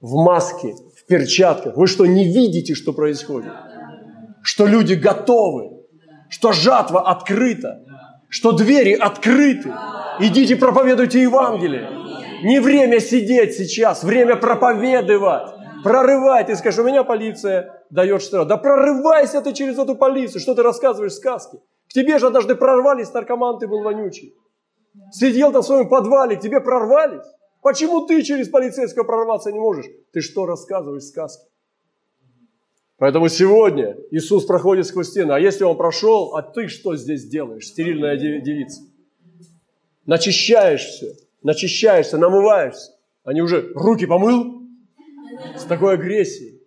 В 0.01 0.15
маске, 0.15 0.75
в 0.95 1.05
перчатках. 1.05 1.77
Вы 1.77 1.87
что, 1.87 2.05
не 2.05 2.25
видите, 2.25 2.75
что 2.75 2.93
происходит? 2.93 3.51
Что 4.41 4.65
люди 4.65 4.93
готовы, 4.93 5.72
что 6.33 6.51
жатва 6.51 7.01
открыта, 7.01 7.85
что 8.27 8.53
двери 8.53 8.93
открыты. 8.93 9.71
Идите 10.19 10.55
проповедуйте 10.55 11.21
Евангелие. 11.21 11.87
Не 12.43 12.59
время 12.59 12.99
сидеть 12.99 13.53
сейчас, 13.53 14.03
время 14.03 14.35
проповедовать. 14.35 15.53
Прорывай. 15.83 16.43
Ты 16.43 16.55
скажешь, 16.55 16.79
у 16.79 16.83
меня 16.83 17.03
полиция 17.03 17.83
дает 17.91 18.23
штраф. 18.23 18.47
Да 18.47 18.57
прорывайся 18.57 19.41
ты 19.41 19.53
через 19.53 19.77
эту 19.77 19.95
полицию. 19.95 20.41
Что 20.41 20.55
ты 20.55 20.63
рассказываешь 20.63 21.13
сказки? 21.13 21.59
К 21.87 21.93
тебе 21.93 22.17
же 22.17 22.25
однажды 22.25 22.55
прорвались 22.55 23.13
наркоман, 23.13 23.59
ты 23.59 23.67
был 23.67 23.83
вонючий. 23.83 24.33
Сидел 25.11 25.51
там 25.51 25.61
в 25.61 25.65
своем 25.65 25.87
подвале, 25.87 26.37
к 26.37 26.39
тебе 26.39 26.61
прорвались. 26.61 27.27
Почему 27.61 28.07
ты 28.07 28.23
через 28.23 28.49
полицейского 28.49 29.03
прорваться 29.03 29.51
не 29.51 29.59
можешь? 29.59 29.85
Ты 30.11 30.21
что 30.21 30.47
рассказываешь 30.47 31.03
сказки? 31.03 31.45
Поэтому 32.97 33.27
сегодня 33.27 33.97
Иисус 34.11 34.45
проходит 34.45 34.85
сквозь 34.85 35.09
стены. 35.09 35.31
А 35.31 35.39
если 35.39 35.63
Он 35.63 35.75
прошел, 35.75 36.35
а 36.35 36.41
ты 36.41 36.67
что 36.67 36.95
здесь 36.95 37.25
делаешь, 37.25 37.67
стерильная 37.67 38.17
девица? 38.17 38.81
Начищаешь 40.05 40.83
все, 40.83 41.13
начищаешься, 41.41 42.17
намываешься. 42.17 42.91
Они 43.23 43.41
уже 43.41 43.71
руки 43.73 44.05
помыл 44.05 44.63
с 45.57 45.63
такой 45.63 45.93
агрессией. 45.93 46.61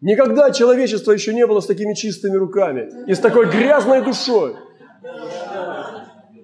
Никогда 0.00 0.50
человечество 0.50 1.12
еще 1.12 1.32
не 1.32 1.46
было 1.46 1.60
с 1.60 1.66
такими 1.66 1.94
чистыми 1.94 2.36
руками 2.36 2.90
и 3.06 3.14
с 3.14 3.20
такой 3.20 3.48
грязной 3.48 4.04
душой. 4.04 4.56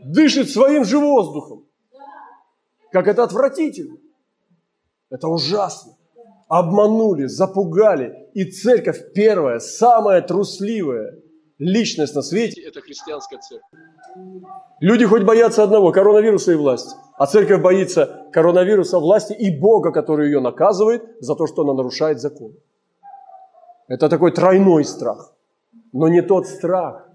Дышит 0.05 0.49
своим 0.49 0.85
же 0.85 0.99
воздухом. 0.99 1.67
Как 2.93 3.07
это 3.09 3.25
отвратительно. 3.25 3.99
Это 5.11 5.29
ужасно. 5.29 5.98
Обманули, 6.49 7.27
запугали. 7.27 8.29
И 8.35 8.45
церковь 8.45 9.13
первая, 9.13 9.59
самая 9.59 10.23
трусливая 10.23 11.19
личность 11.59 12.15
на 12.15 12.23
свете– 12.23 12.63
это 12.67 12.81
христианская 12.81 13.39
церковь. 13.39 13.69
Люди 14.81 15.05
хоть 15.05 15.25
боятся 15.25 15.63
одного– 15.63 15.93
коронавируса 15.93 16.53
и 16.53 16.57
власти. 16.57 16.95
А 17.17 17.27
церковь 17.27 17.61
боится 17.61 18.27
коронавируса, 18.33 18.99
власти 18.99 19.33
и 19.33 19.57
Бога, 19.59 19.91
который 19.91 20.27
ее 20.27 20.41
наказывает 20.41 21.03
за 21.21 21.35
то, 21.35 21.47
что 21.47 21.63
она 21.63 21.75
нарушает 21.75 22.21
закон. 22.21 22.53
Это 23.89 24.09
такой 24.09 24.33
тройной 24.33 24.85
страх. 24.85 25.35
Но 25.93 26.09
не 26.09 26.23
тот 26.23 26.47
страх 26.47 27.09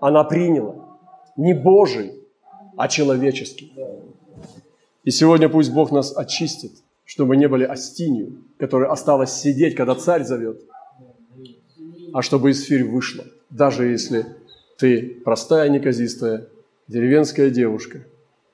она 0.00 0.24
приняла. 0.24 0.98
Не 1.36 1.54
Божий, 1.54 2.12
а 2.76 2.88
человеческий. 2.88 3.72
И 5.04 5.10
сегодня 5.10 5.48
пусть 5.48 5.72
Бог 5.72 5.92
нас 5.92 6.16
очистит, 6.16 6.72
чтобы 7.08 7.38
не 7.38 7.48
были 7.48 7.64
остинью, 7.64 8.44
которая 8.58 8.90
осталась 8.90 9.32
сидеть, 9.32 9.74
когда 9.74 9.94
царь 9.94 10.24
зовет, 10.24 10.60
а 12.12 12.20
чтобы 12.20 12.50
из 12.50 12.62
эфир 12.62 12.84
вышла, 12.84 13.24
даже 13.48 13.86
если 13.86 14.26
ты 14.76 15.16
простая, 15.24 15.70
неказистая, 15.70 16.48
деревенская 16.86 17.48
девушка, 17.48 18.04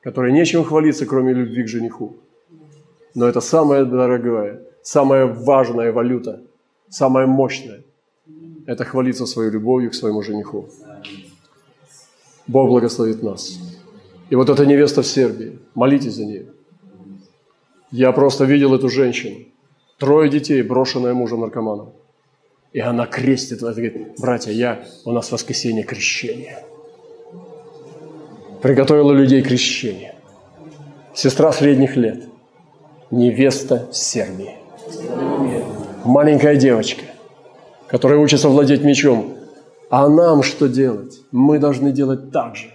которой 0.03 0.33
нечем 0.33 0.63
хвалиться, 0.63 1.05
кроме 1.05 1.33
любви 1.33 1.65
к 1.65 1.69
жениху. 1.69 2.17
Но 3.17 3.27
это 3.27 3.41
самая 3.41 3.85
дорогая, 3.85 4.63
самая 4.83 5.27
важная 5.27 5.91
валюта– 5.91 6.41
самое 6.89 7.27
мощное– 7.27 7.83
это 8.67 8.85
хвалиться 8.85 9.27
своей 9.27 9.51
любовью 9.51 9.91
к 9.91 9.95
своему 9.95 10.23
жениху. 10.23 10.69
Бог 12.47 12.69
благословит 12.69 13.21
нас. 13.21 13.59
И 14.31 14.37
вот 14.37 14.49
эта 14.49 14.65
невеста 14.65 15.03
в 15.03 15.07
Сербии, 15.07 15.59
молитесь 15.75 16.15
за 16.15 16.25
нее. 16.25 16.54
Я 17.95 18.13
просто 18.13 18.45
видел 18.45 18.75
эту 18.75 18.89
женщину. 18.89 19.37
Трое 19.99 20.29
детей, 20.29 20.63
брошенная 20.63 21.15
мужем 21.15 21.41
наркоманом. 21.41 21.93
И 22.73 22.81
она 22.81 23.07
крестит, 23.07 23.63
она 23.63 23.73
говорит, 23.73 24.15
братья, 24.19 24.51
я, 24.51 24.85
у 25.05 25.13
нас 25.13 25.31
воскресенье 25.31 25.85
крещения. 25.85 26.65
Приготовила 28.63 29.13
людей 29.13 29.43
к 29.43 29.47
крещению. 29.49 30.15
Сестра 31.15 31.53
средних 31.53 31.97
лет, 31.97 32.25
невеста 33.11 33.89
Сербии 33.93 34.65
маленькая 36.05 36.57
девочка, 36.57 37.05
которая 37.87 38.19
учится 38.19 38.49
владеть 38.49 38.83
мечом. 38.83 39.35
А 39.91 40.09
нам 40.09 40.43
что 40.43 40.69
делать? 40.69 41.21
Мы 41.33 41.59
должны 41.59 41.93
делать 41.93 42.31
так 42.31 42.57
же. 42.57 42.71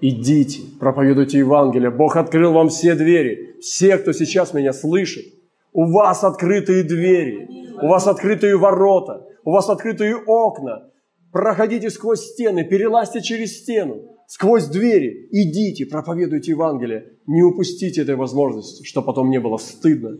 Идите, 0.00 0.60
проповедуйте 0.78 1.38
Евангелие. 1.38 1.90
Бог 1.90 2.16
открыл 2.16 2.52
вам 2.52 2.68
все 2.68 2.94
двери. 2.94 3.56
Все, 3.60 3.98
кто 3.98 4.12
сейчас 4.12 4.54
меня 4.54 4.72
слышит, 4.72 5.26
у 5.72 5.90
вас 5.92 6.24
открытые 6.24 6.82
двери, 6.82 7.48
у 7.82 7.88
вас 7.88 8.06
открытые 8.06 8.56
ворота, 8.56 9.26
у 9.44 9.52
вас 9.52 9.68
открытые 9.68 10.16
окна. 10.16 10.88
Проходите 11.32 11.90
сквозь 11.90 12.20
стены, 12.20 12.64
перелазьте 12.64 13.20
через 13.20 13.58
стену, 13.58 14.02
сквозь 14.26 14.66
двери. 14.66 15.28
Идите, 15.30 15.86
проповедуйте 15.86 16.52
Евангелие. 16.52 17.12
Не 17.26 17.42
упустите 17.42 18.02
этой 18.02 18.16
возможности, 18.16 18.84
чтобы 18.84 19.06
потом 19.06 19.30
не 19.30 19.38
было 19.38 19.58
стыдно 19.58 20.18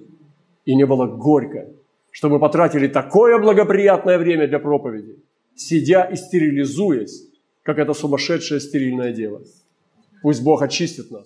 и 0.67 0.75
не 0.75 0.85
было 0.85 1.07
горько 1.07 1.67
чтобы 2.11 2.39
потратили 2.39 2.89
такое 2.89 3.39
благоприятное 3.39 4.19
время 4.19 4.49
для 4.49 4.59
проповеди, 4.59 5.17
сидя 5.55 6.03
и 6.05 6.17
стерилизуясь, 6.17 7.29
как 7.63 7.79
это 7.79 7.95
сумасшедшее 7.95 8.61
стерильное 8.61 9.13
дело. 9.13 9.43
Пусть 10.23 10.43
Бог 10.43 10.63
очистит 10.63 11.11
нас. 11.11 11.19